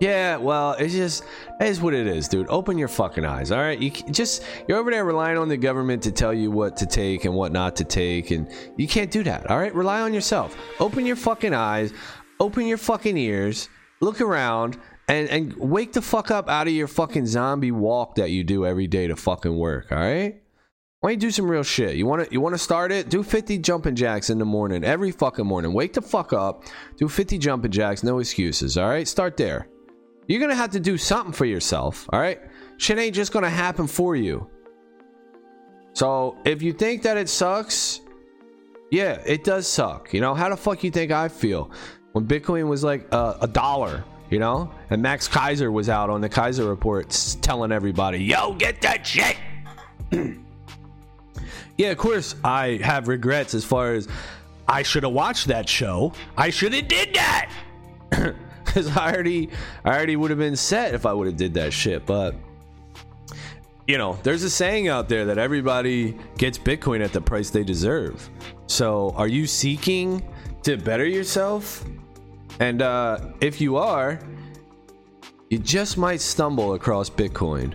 Yeah, 0.00 0.36
well, 0.36 0.72
it's 0.72 0.94
just 0.94 1.22
it 1.60 1.68
is 1.68 1.80
what 1.80 1.94
it 1.94 2.06
is, 2.06 2.26
dude. 2.28 2.48
Open 2.48 2.76
your 2.76 2.88
fucking 2.88 3.24
eyes, 3.24 3.52
all 3.52 3.60
right? 3.60 3.78
You 3.78 3.90
just 3.90 4.42
you're 4.66 4.78
over 4.78 4.90
there 4.90 5.04
relying 5.04 5.38
on 5.38 5.48
the 5.48 5.56
government 5.56 6.02
to 6.04 6.12
tell 6.12 6.34
you 6.34 6.50
what 6.50 6.76
to 6.78 6.86
take 6.86 7.24
and 7.24 7.34
what 7.34 7.52
not 7.52 7.76
to 7.76 7.84
take, 7.84 8.30
and 8.30 8.48
you 8.76 8.88
can't 8.88 9.10
do 9.10 9.22
that, 9.22 9.48
all 9.48 9.58
right? 9.58 9.74
Rely 9.74 10.00
on 10.00 10.12
yourself. 10.12 10.56
Open 10.80 11.06
your 11.06 11.14
fucking 11.14 11.54
eyes, 11.54 11.92
open 12.40 12.66
your 12.66 12.78
fucking 12.78 13.16
ears, 13.16 13.68
look 14.00 14.20
around, 14.20 14.76
and 15.08 15.28
and 15.28 15.56
wake 15.56 15.92
the 15.92 16.02
fuck 16.02 16.30
up 16.30 16.48
out 16.48 16.66
of 16.66 16.72
your 16.72 16.88
fucking 16.88 17.26
zombie 17.26 17.72
walk 17.72 18.16
that 18.16 18.30
you 18.30 18.44
do 18.44 18.66
every 18.66 18.86
day 18.86 19.06
to 19.06 19.16
fucking 19.16 19.56
work. 19.56 19.92
All 19.92 19.98
right. 19.98 20.42
Why 21.00 21.10
don't 21.10 21.14
you 21.14 21.28
do 21.28 21.30
some 21.32 21.50
real 21.50 21.64
shit? 21.64 21.96
You 21.96 22.06
want 22.06 22.26
to 22.26 22.32
you 22.32 22.40
want 22.40 22.54
to 22.54 22.58
start 22.58 22.92
it? 22.92 23.08
Do 23.08 23.24
50 23.24 23.58
jumping 23.58 23.96
jacks 23.96 24.30
in 24.30 24.38
the 24.38 24.44
morning, 24.44 24.84
every 24.84 25.10
fucking 25.10 25.44
morning. 25.44 25.72
Wake 25.72 25.94
the 25.94 26.00
fuck 26.00 26.32
up, 26.32 26.64
do 26.96 27.08
50 27.08 27.38
jumping 27.38 27.72
jacks, 27.72 28.04
no 28.04 28.20
excuses. 28.20 28.78
All 28.78 28.88
right, 28.88 29.06
start 29.08 29.36
there. 29.36 29.66
You're 30.28 30.40
gonna 30.40 30.54
have 30.54 30.70
to 30.70 30.80
do 30.80 30.96
something 30.96 31.32
for 31.32 31.44
yourself. 31.44 32.08
All 32.12 32.20
right, 32.20 32.40
shit 32.76 32.98
ain't 32.98 33.16
just 33.16 33.32
gonna 33.32 33.50
happen 33.50 33.88
for 33.88 34.14
you. 34.14 34.48
So 35.92 36.36
if 36.44 36.62
you 36.62 36.72
think 36.72 37.02
that 37.02 37.16
it 37.16 37.28
sucks, 37.28 38.00
yeah, 38.92 39.20
it 39.26 39.42
does 39.42 39.66
suck. 39.66 40.14
You 40.14 40.20
know 40.20 40.34
how 40.34 40.48
the 40.50 40.56
fuck 40.56 40.84
you 40.84 40.92
think 40.92 41.10
I 41.10 41.26
feel 41.26 41.72
when 42.12 42.28
Bitcoin 42.28 42.68
was 42.68 42.84
like 42.84 43.08
uh, 43.12 43.38
a 43.40 43.48
dollar? 43.48 44.04
You 44.32 44.38
know, 44.38 44.70
and 44.88 45.02
Max 45.02 45.28
Keiser 45.28 45.70
was 45.70 45.90
out 45.90 46.08
on 46.08 46.22
the 46.22 46.28
Keiser 46.30 46.66
report 46.66 47.10
telling 47.42 47.70
everybody, 47.70 48.24
"Yo, 48.24 48.54
get 48.54 48.80
that 48.80 49.06
shit." 49.06 49.36
yeah, 51.76 51.90
of 51.90 51.98
course 51.98 52.34
I 52.42 52.80
have 52.82 53.08
regrets 53.08 53.52
as 53.52 53.62
far 53.62 53.92
as 53.92 54.08
I 54.66 54.84
should 54.84 55.02
have 55.02 55.12
watched 55.12 55.48
that 55.48 55.68
show. 55.68 56.14
I 56.34 56.48
should 56.48 56.72
have 56.72 56.88
did 56.88 57.14
that. 57.14 57.52
Cuz 58.64 58.96
I 58.96 59.12
already 59.12 59.50
I 59.84 59.90
already 59.90 60.16
would 60.16 60.30
have 60.30 60.38
been 60.38 60.56
set 60.56 60.94
if 60.94 61.04
I 61.04 61.12
would 61.12 61.26
have 61.26 61.36
did 61.36 61.52
that 61.52 61.74
shit, 61.74 62.06
but 62.06 62.34
you 63.86 63.98
know, 63.98 64.18
there's 64.22 64.44
a 64.44 64.50
saying 64.50 64.88
out 64.88 65.10
there 65.10 65.26
that 65.26 65.36
everybody 65.36 66.16
gets 66.38 66.56
Bitcoin 66.56 67.04
at 67.04 67.12
the 67.12 67.20
price 67.20 67.50
they 67.50 67.64
deserve. 67.64 68.30
So, 68.66 69.12
are 69.14 69.28
you 69.28 69.46
seeking 69.46 70.22
to 70.62 70.78
better 70.78 71.04
yourself? 71.04 71.84
And 72.60 72.82
uh 72.82 73.18
if 73.40 73.60
you 73.60 73.76
are, 73.76 74.20
you 75.50 75.58
just 75.58 75.98
might 75.98 76.20
stumble 76.20 76.74
across 76.74 77.10
Bitcoin 77.10 77.74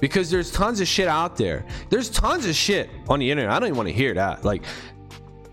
because 0.00 0.28
there's 0.28 0.50
tons 0.50 0.80
of 0.80 0.88
shit 0.88 1.06
out 1.06 1.36
there. 1.36 1.64
There's 1.88 2.10
tons 2.10 2.44
of 2.46 2.56
shit 2.56 2.90
on 3.08 3.20
the 3.20 3.30
internet. 3.30 3.52
I 3.52 3.60
don't 3.60 3.68
even 3.68 3.76
want 3.76 3.88
to 3.88 3.94
hear 3.94 4.12
that. 4.14 4.44
Like 4.44 4.64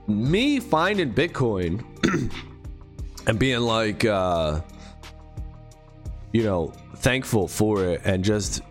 me 0.07 0.59
finding 0.59 1.13
Bitcoin 1.13 1.85
and 3.27 3.37
being 3.37 3.59
like, 3.59 4.03
uh, 4.05 4.61
you 6.33 6.43
know, 6.43 6.73
thankful 6.95 7.47
for 7.47 7.85
it 7.85 8.01
and 8.03 8.23
just 8.23 8.61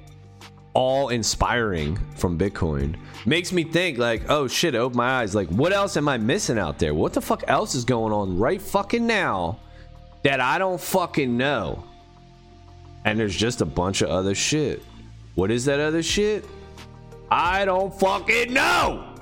all 0.74 1.11
inspiring 1.11 1.96
from 2.16 2.36
Bitcoin 2.36 2.96
makes 3.24 3.53
me 3.53 3.62
think 3.62 3.99
like, 3.99 4.28
oh 4.28 4.49
shit, 4.49 4.74
open 4.74 4.96
my 4.96 5.20
eyes. 5.20 5.34
Like, 5.34 5.49
what 5.49 5.72
else 5.72 5.96
am 5.96 6.09
I 6.09 6.18
missing 6.18 6.59
out 6.59 6.80
there? 6.80 6.94
What 6.94 7.12
the 7.12 7.20
fuck 7.20 7.44
else 7.46 7.76
is 7.76 7.84
going 7.84 8.12
on 8.12 8.36
right 8.36 8.61
fucking 8.61 9.07
now 9.07 9.61
that 10.29 10.41
I 10.41 10.59
don't 10.59 10.79
fucking 10.79 11.39
know? 11.39 11.83
And 13.07 13.18
there's 13.18 13.35
just 13.35 13.62
a 13.62 13.64
bunch 13.64 14.03
of 14.03 14.11
other 14.11 14.35
shit. 14.35 14.83
What 15.37 15.51
is 15.51 15.64
that 15.64 15.81
other 15.81 16.03
shit? 16.03 16.45
I 17.31 17.64
don't 17.64 17.99
fucking 17.99 18.53
know. 18.53 19.14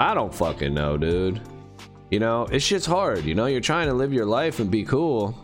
I 0.00 0.14
don't 0.14 0.34
fucking 0.34 0.72
know, 0.72 0.96
dude. 0.96 1.42
You 2.10 2.18
know, 2.18 2.46
it's 2.50 2.66
just 2.66 2.86
hard. 2.86 3.26
You 3.26 3.34
know, 3.34 3.44
you're 3.44 3.60
trying 3.60 3.88
to 3.88 3.92
live 3.92 4.10
your 4.10 4.24
life 4.24 4.58
and 4.58 4.70
be 4.70 4.84
cool. 4.84 5.36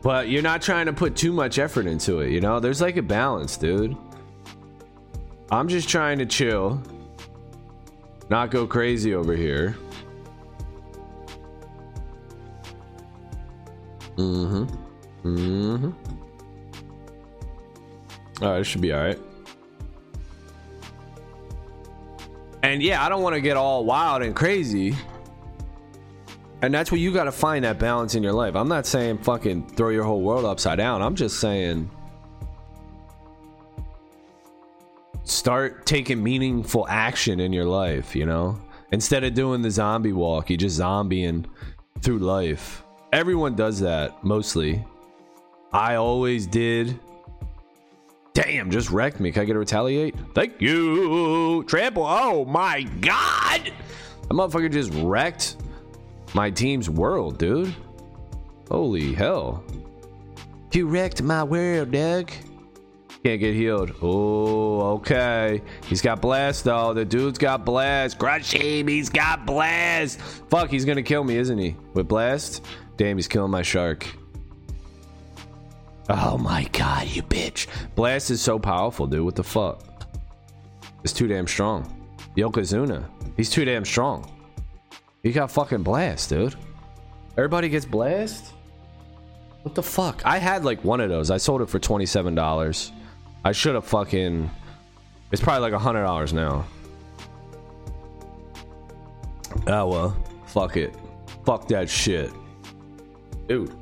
But 0.00 0.30
you're 0.30 0.40
not 0.40 0.62
trying 0.62 0.86
to 0.86 0.94
put 0.94 1.14
too 1.14 1.34
much 1.34 1.58
effort 1.58 1.86
into 1.86 2.20
it, 2.20 2.30
you 2.30 2.40
know? 2.40 2.58
There's 2.58 2.80
like 2.80 2.96
a 2.96 3.02
balance, 3.02 3.58
dude. 3.58 3.94
I'm 5.52 5.68
just 5.68 5.90
trying 5.90 6.20
to 6.20 6.24
chill. 6.24 6.82
Not 8.30 8.50
go 8.50 8.66
crazy 8.66 9.14
over 9.14 9.36
here. 9.36 9.76
Mm-hmm. 14.20 14.64
Mm-hmm. 15.24 15.90
Oh, 18.42 18.54
it 18.54 18.64
should 18.64 18.80
be 18.80 18.92
all 18.92 19.02
right. 19.02 19.18
And 22.62 22.82
yeah, 22.82 23.04
I 23.04 23.08
don't 23.08 23.22
want 23.22 23.34
to 23.34 23.40
get 23.40 23.56
all 23.56 23.84
wild 23.84 24.22
and 24.22 24.36
crazy. 24.36 24.94
And 26.62 26.74
that's 26.74 26.92
where 26.92 27.00
you 27.00 27.12
got 27.12 27.24
to 27.24 27.32
find 27.32 27.64
that 27.64 27.78
balance 27.78 28.14
in 28.14 28.22
your 28.22 28.34
life. 28.34 28.54
I'm 28.54 28.68
not 28.68 28.86
saying 28.86 29.18
fucking 29.18 29.68
throw 29.70 29.88
your 29.88 30.04
whole 30.04 30.20
world 30.20 30.44
upside 30.44 30.76
down. 30.76 31.00
I'm 31.00 31.14
just 31.14 31.40
saying 31.40 31.90
start 35.24 35.86
taking 35.86 36.22
meaningful 36.22 36.86
action 36.88 37.40
in 37.40 37.52
your 37.52 37.64
life, 37.64 38.14
you 38.14 38.26
know? 38.26 38.60
Instead 38.92 39.24
of 39.24 39.32
doing 39.32 39.62
the 39.62 39.70
zombie 39.70 40.12
walk, 40.12 40.50
you 40.50 40.56
just 40.56 40.78
zombieing 40.78 41.46
through 42.02 42.18
life. 42.18 42.82
Everyone 43.12 43.54
does 43.54 43.80
that 43.80 44.22
mostly. 44.22 44.84
I 45.72 45.96
always 45.96 46.46
did. 46.46 46.98
Damn, 48.34 48.70
just 48.70 48.90
wrecked 48.90 49.18
me. 49.18 49.32
Can 49.32 49.42
I 49.42 49.44
get 49.44 49.56
a 49.56 49.58
retaliate? 49.58 50.14
Thank 50.34 50.60
you. 50.60 51.64
Trample. 51.64 52.06
Oh 52.06 52.44
my 52.44 52.82
god. 53.00 53.72
That 54.22 54.30
motherfucker 54.30 54.70
just 54.70 54.92
wrecked 54.94 55.56
my 56.34 56.50
team's 56.50 56.88
world, 56.88 57.38
dude. 57.38 57.74
Holy 58.70 59.12
hell. 59.12 59.64
You 60.72 60.86
wrecked 60.86 61.20
my 61.22 61.42
world, 61.42 61.90
Doug. 61.90 62.30
Can't 63.24 63.40
get 63.40 63.54
healed. 63.54 63.92
Oh, 64.00 64.92
okay. 64.94 65.60
He's 65.86 66.00
got 66.00 66.22
blast 66.22 66.64
though. 66.64 66.94
The 66.94 67.04
dude's 67.04 67.38
got 67.38 67.66
blast. 67.66 68.18
Crush 68.18 68.52
him. 68.52 68.86
He's 68.88 69.10
got 69.10 69.44
blast. 69.44 70.20
Fuck, 70.20 70.70
he's 70.70 70.84
gonna 70.84 71.02
kill 71.02 71.24
me, 71.24 71.36
isn't 71.36 71.58
he? 71.58 71.76
With 71.92 72.08
blast? 72.08 72.64
Damn, 73.00 73.16
he's 73.16 73.28
killing 73.28 73.50
my 73.50 73.62
shark. 73.62 74.06
Oh 76.10 76.36
my 76.36 76.64
god, 76.64 77.06
you 77.06 77.22
bitch. 77.22 77.66
Blast 77.94 78.30
is 78.30 78.42
so 78.42 78.58
powerful, 78.58 79.06
dude. 79.06 79.24
What 79.24 79.36
the 79.36 79.42
fuck? 79.42 79.82
It's 81.02 81.14
too 81.14 81.26
damn 81.26 81.46
strong. 81.46 81.98
Yokozuna. 82.36 83.08
He's 83.38 83.48
too 83.48 83.64
damn 83.64 83.86
strong. 83.86 84.30
He 85.22 85.32
got 85.32 85.50
fucking 85.50 85.82
blast, 85.82 86.28
dude. 86.28 86.56
Everybody 87.38 87.70
gets 87.70 87.86
blast? 87.86 88.52
What 89.62 89.74
the 89.74 89.82
fuck? 89.82 90.20
I 90.26 90.36
had 90.36 90.66
like 90.66 90.84
one 90.84 91.00
of 91.00 91.08
those. 91.08 91.30
I 91.30 91.38
sold 91.38 91.62
it 91.62 91.70
for 91.70 91.78
$27. 91.78 92.92
I 93.46 93.52
should 93.52 93.76
have 93.76 93.86
fucking. 93.86 94.50
It's 95.32 95.40
probably 95.40 95.70
like 95.70 95.80
$100 95.80 96.34
now. 96.34 96.66
Oh 99.68 99.86
well. 99.88 100.16
Fuck 100.48 100.76
it. 100.76 100.94
Fuck 101.46 101.66
that 101.68 101.88
shit. 101.88 102.30
Dude. 103.50 103.74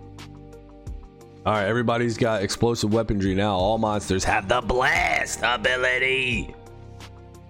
All 1.44 1.52
right, 1.52 1.66
everybody's 1.66 2.16
got 2.16 2.42
explosive 2.42 2.90
weaponry 2.90 3.34
now. 3.34 3.54
All 3.54 3.76
monsters 3.76 4.24
have 4.24 4.48
the 4.48 4.62
blast 4.62 5.40
ability. 5.42 6.54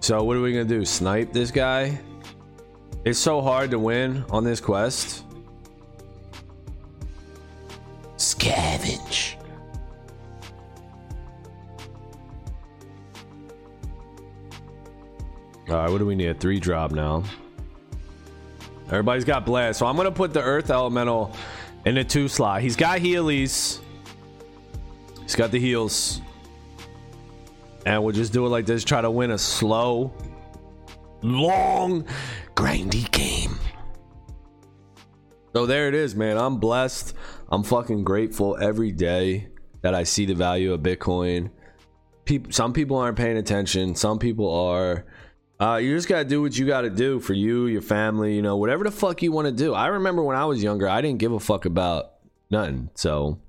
So 0.01 0.21
what 0.25 0.35
are 0.35 0.41
we 0.41 0.51
gonna 0.51 0.65
do? 0.65 0.83
Snipe 0.83 1.31
this 1.31 1.49
guy? 1.49 1.97
It's 3.05 3.17
so 3.17 3.39
hard 3.39 3.71
to 3.71 3.79
win 3.79 4.25
on 4.31 4.43
this 4.43 4.59
quest. 4.59 5.23
Scavenge. 8.17 9.35
All 15.69 15.75
right, 15.75 15.89
what 15.89 15.99
do 15.99 16.05
we 16.05 16.15
need? 16.15 16.27
A 16.27 16.33
three 16.33 16.59
drop 16.59 16.91
now. 16.91 17.23
Everybody's 18.87 19.23
got 19.23 19.45
blast, 19.45 19.79
so 19.79 19.85
I'm 19.85 19.95
gonna 19.95 20.11
put 20.11 20.33
the 20.33 20.41
earth 20.41 20.69
elemental 20.69 21.33
in 21.85 21.97
a 21.97 22.03
two 22.03 22.27
slot. 22.27 22.61
He's 22.61 22.75
got 22.75 22.99
Heelys. 22.99 23.79
He's 25.21 25.35
got 25.35 25.51
the 25.51 25.59
heels. 25.59 26.21
And 27.85 28.03
we'll 28.03 28.15
just 28.15 28.33
do 28.33 28.45
it 28.45 28.49
like 28.49 28.65
this. 28.65 28.83
Try 28.83 29.01
to 29.01 29.11
win 29.11 29.31
a 29.31 29.37
slow, 29.37 30.11
long, 31.21 32.05
grindy 32.55 33.09
game. 33.11 33.57
So 35.53 35.65
there 35.65 35.87
it 35.87 35.93
is, 35.93 36.15
man. 36.15 36.37
I'm 36.37 36.57
blessed. 36.57 37.13
I'm 37.49 37.63
fucking 37.63 38.03
grateful 38.03 38.57
every 38.59 38.91
day 38.91 39.49
that 39.81 39.95
I 39.95 40.03
see 40.03 40.25
the 40.25 40.35
value 40.35 40.73
of 40.73 40.81
Bitcoin. 40.81 41.51
People, 42.25 42.51
some 42.51 42.73
people 42.73 42.97
aren't 42.97 43.17
paying 43.17 43.37
attention. 43.37 43.95
Some 43.95 44.19
people 44.19 44.51
are. 44.51 45.05
Uh, 45.59 45.75
you 45.75 45.95
just 45.95 46.07
gotta 46.07 46.23
do 46.23 46.41
what 46.41 46.57
you 46.57 46.65
gotta 46.65 46.89
do 46.89 47.19
for 47.19 47.33
you, 47.33 47.67
your 47.67 47.81
family, 47.81 48.35
you 48.35 48.41
know, 48.41 48.57
whatever 48.57 48.83
the 48.83 48.91
fuck 48.91 49.21
you 49.21 49.31
want 49.31 49.45
to 49.45 49.51
do. 49.51 49.73
I 49.73 49.87
remember 49.87 50.23
when 50.23 50.37
I 50.37 50.45
was 50.45 50.63
younger, 50.63 50.87
I 50.87 51.01
didn't 51.01 51.19
give 51.19 51.33
a 51.33 51.39
fuck 51.39 51.65
about 51.65 52.13
nothing. 52.49 52.89
So, 52.95 53.39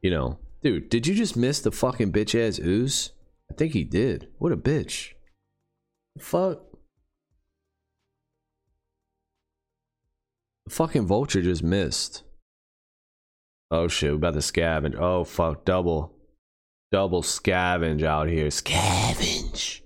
you 0.00 0.10
know, 0.10 0.38
Dude, 0.64 0.88
did 0.88 1.06
you 1.06 1.14
just 1.14 1.36
miss 1.36 1.60
the 1.60 1.70
fucking 1.70 2.10
bitch 2.10 2.34
ass 2.34 2.58
ooze? 2.58 3.10
I 3.50 3.54
think 3.54 3.74
he 3.74 3.84
did. 3.84 4.28
What 4.38 4.50
a 4.50 4.56
bitch. 4.56 5.12
Fuck? 6.18 6.62
The 10.64 10.70
fucking 10.70 11.06
vulture 11.06 11.42
just 11.42 11.62
missed. 11.62 12.22
Oh 13.70 13.88
shit, 13.88 14.12
we 14.12 14.16
about 14.16 14.32
to 14.32 14.40
scavenge. 14.40 14.96
Oh 14.98 15.24
fuck, 15.24 15.66
double. 15.66 16.14
Double 16.90 17.20
scavenge 17.20 18.02
out 18.02 18.28
here. 18.28 18.46
Scavenge. 18.46 19.82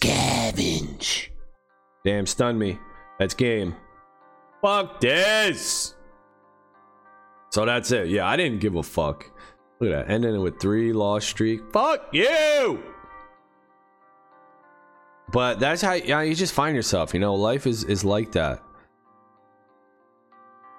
Scavenge. 0.00 1.28
Damn, 2.04 2.26
stun 2.26 2.58
me. 2.58 2.78
That's 3.18 3.34
game. 3.34 3.76
Fuck 4.62 5.00
this. 5.00 5.94
So 7.50 7.64
that's 7.64 7.90
it. 7.90 8.08
Yeah, 8.08 8.26
I 8.26 8.36
didn't 8.36 8.60
give 8.60 8.76
a 8.76 8.82
fuck. 8.82 9.30
Look 9.80 9.92
at 9.92 10.06
that. 10.06 10.12
Ending 10.12 10.34
it 10.34 10.38
with 10.38 10.60
three 10.60 10.92
loss 10.92 11.24
streak. 11.24 11.60
Fuck 11.72 12.08
you! 12.12 12.82
but 15.32 15.60
that's 15.60 15.82
how 15.82 15.92
yeah, 15.94 16.22
you 16.22 16.34
just 16.34 16.52
find 16.52 16.74
yourself. 16.74 17.14
You 17.14 17.20
know, 17.20 17.34
life 17.34 17.66
is 17.66 17.84
is 17.84 18.04
like 18.04 18.32
that. 18.32 18.62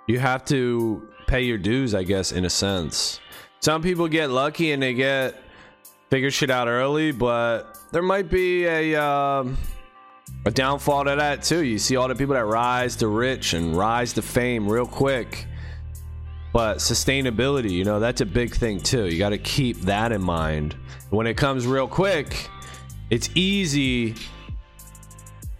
You 0.07 0.19
have 0.19 0.43
to 0.45 1.09
pay 1.28 1.41
your 1.41 1.57
dues, 1.57 1.93
I 1.95 2.03
guess, 2.03 2.32
in 2.32 2.45
a 2.45 2.49
sense. 2.49 3.19
Some 3.59 3.82
people 3.82 4.07
get 4.07 4.30
lucky 4.30 4.72
and 4.72 4.82
they 4.82 4.93
get 4.93 5.36
figure 6.12 6.30
shit 6.30 6.51
out 6.51 6.68
early, 6.68 7.12
but 7.12 7.80
there 7.91 8.03
might 8.03 8.30
be 8.30 8.66
a 8.66 9.01
um, 9.01 9.57
a 10.45 10.51
downfall 10.51 11.05
to 11.05 11.16
that 11.16 11.41
too. 11.41 11.64
You 11.64 11.80
see 11.80 11.95
all 11.95 12.07
the 12.07 12.16
people 12.16 12.36
that 12.36 12.45
rise 12.45 12.97
to 12.97 13.07
rich 13.07 13.53
and 13.53 13.76
rise 13.76 14.14
to 14.14 14.22
fame 14.22 14.70
real 14.70 14.86
quick. 14.86 15.47
But 16.53 16.78
sustainability, 16.78 17.72
you 17.72 17.86
know, 17.86 18.01
that's 18.01 18.20
a 18.20 18.26
big 18.26 18.53
thing 18.53 18.82
too. 18.82 19.07
You 19.07 19.18
got 19.18 19.30
to 19.30 19.38
keep 19.38 19.80
that 19.82 20.12
in 20.12 20.22
mind. 20.22 20.76
When 21.09 21.26
it 21.26 21.38
comes 21.38 21.66
real 21.66 21.88
quick, 21.88 22.49
it's 23.09 23.30
easy 23.34 24.16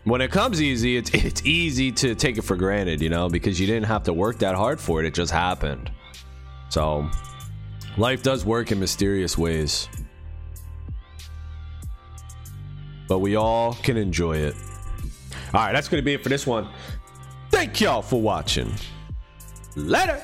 when 0.04 0.20
it 0.20 0.32
comes 0.32 0.62
easy, 0.62 0.98
it's 0.98 1.12
it's 1.14 1.46
easy 1.46 1.94
to 1.94 2.14
take 2.14 2.38
it 2.38 2.42
for 2.42 2.58
granted, 2.58 3.02
you 3.02 3.10
know, 3.10 3.30
because 3.30 3.60
you 3.60 3.68
didn't 3.68 3.86
have 3.86 4.04
to 4.04 4.14
work 4.14 4.40
that 4.40 4.56
hard 4.56 4.82
for 4.82 5.00
it. 5.00 5.06
It 5.06 5.14
just 5.14 5.32
happened. 5.32 5.92
So, 6.68 7.10
life 7.98 8.22
does 8.22 8.46
work 8.46 8.72
in 8.72 8.80
mysterious 8.80 9.38
ways. 9.38 9.88
But 13.12 13.20
we 13.20 13.36
all 13.36 13.74
can 13.74 13.98
enjoy 13.98 14.38
it. 14.38 14.56
All 15.54 15.60
right, 15.66 15.74
that's 15.74 15.90
going 15.90 16.02
to 16.02 16.06
be 16.06 16.14
it 16.14 16.24
for 16.24 16.30
this 16.30 16.48
one. 16.48 16.70
Thank 17.50 17.82
y'all 17.82 18.02
for 18.02 18.22
watching. 18.22 18.74
Later. 19.76 20.24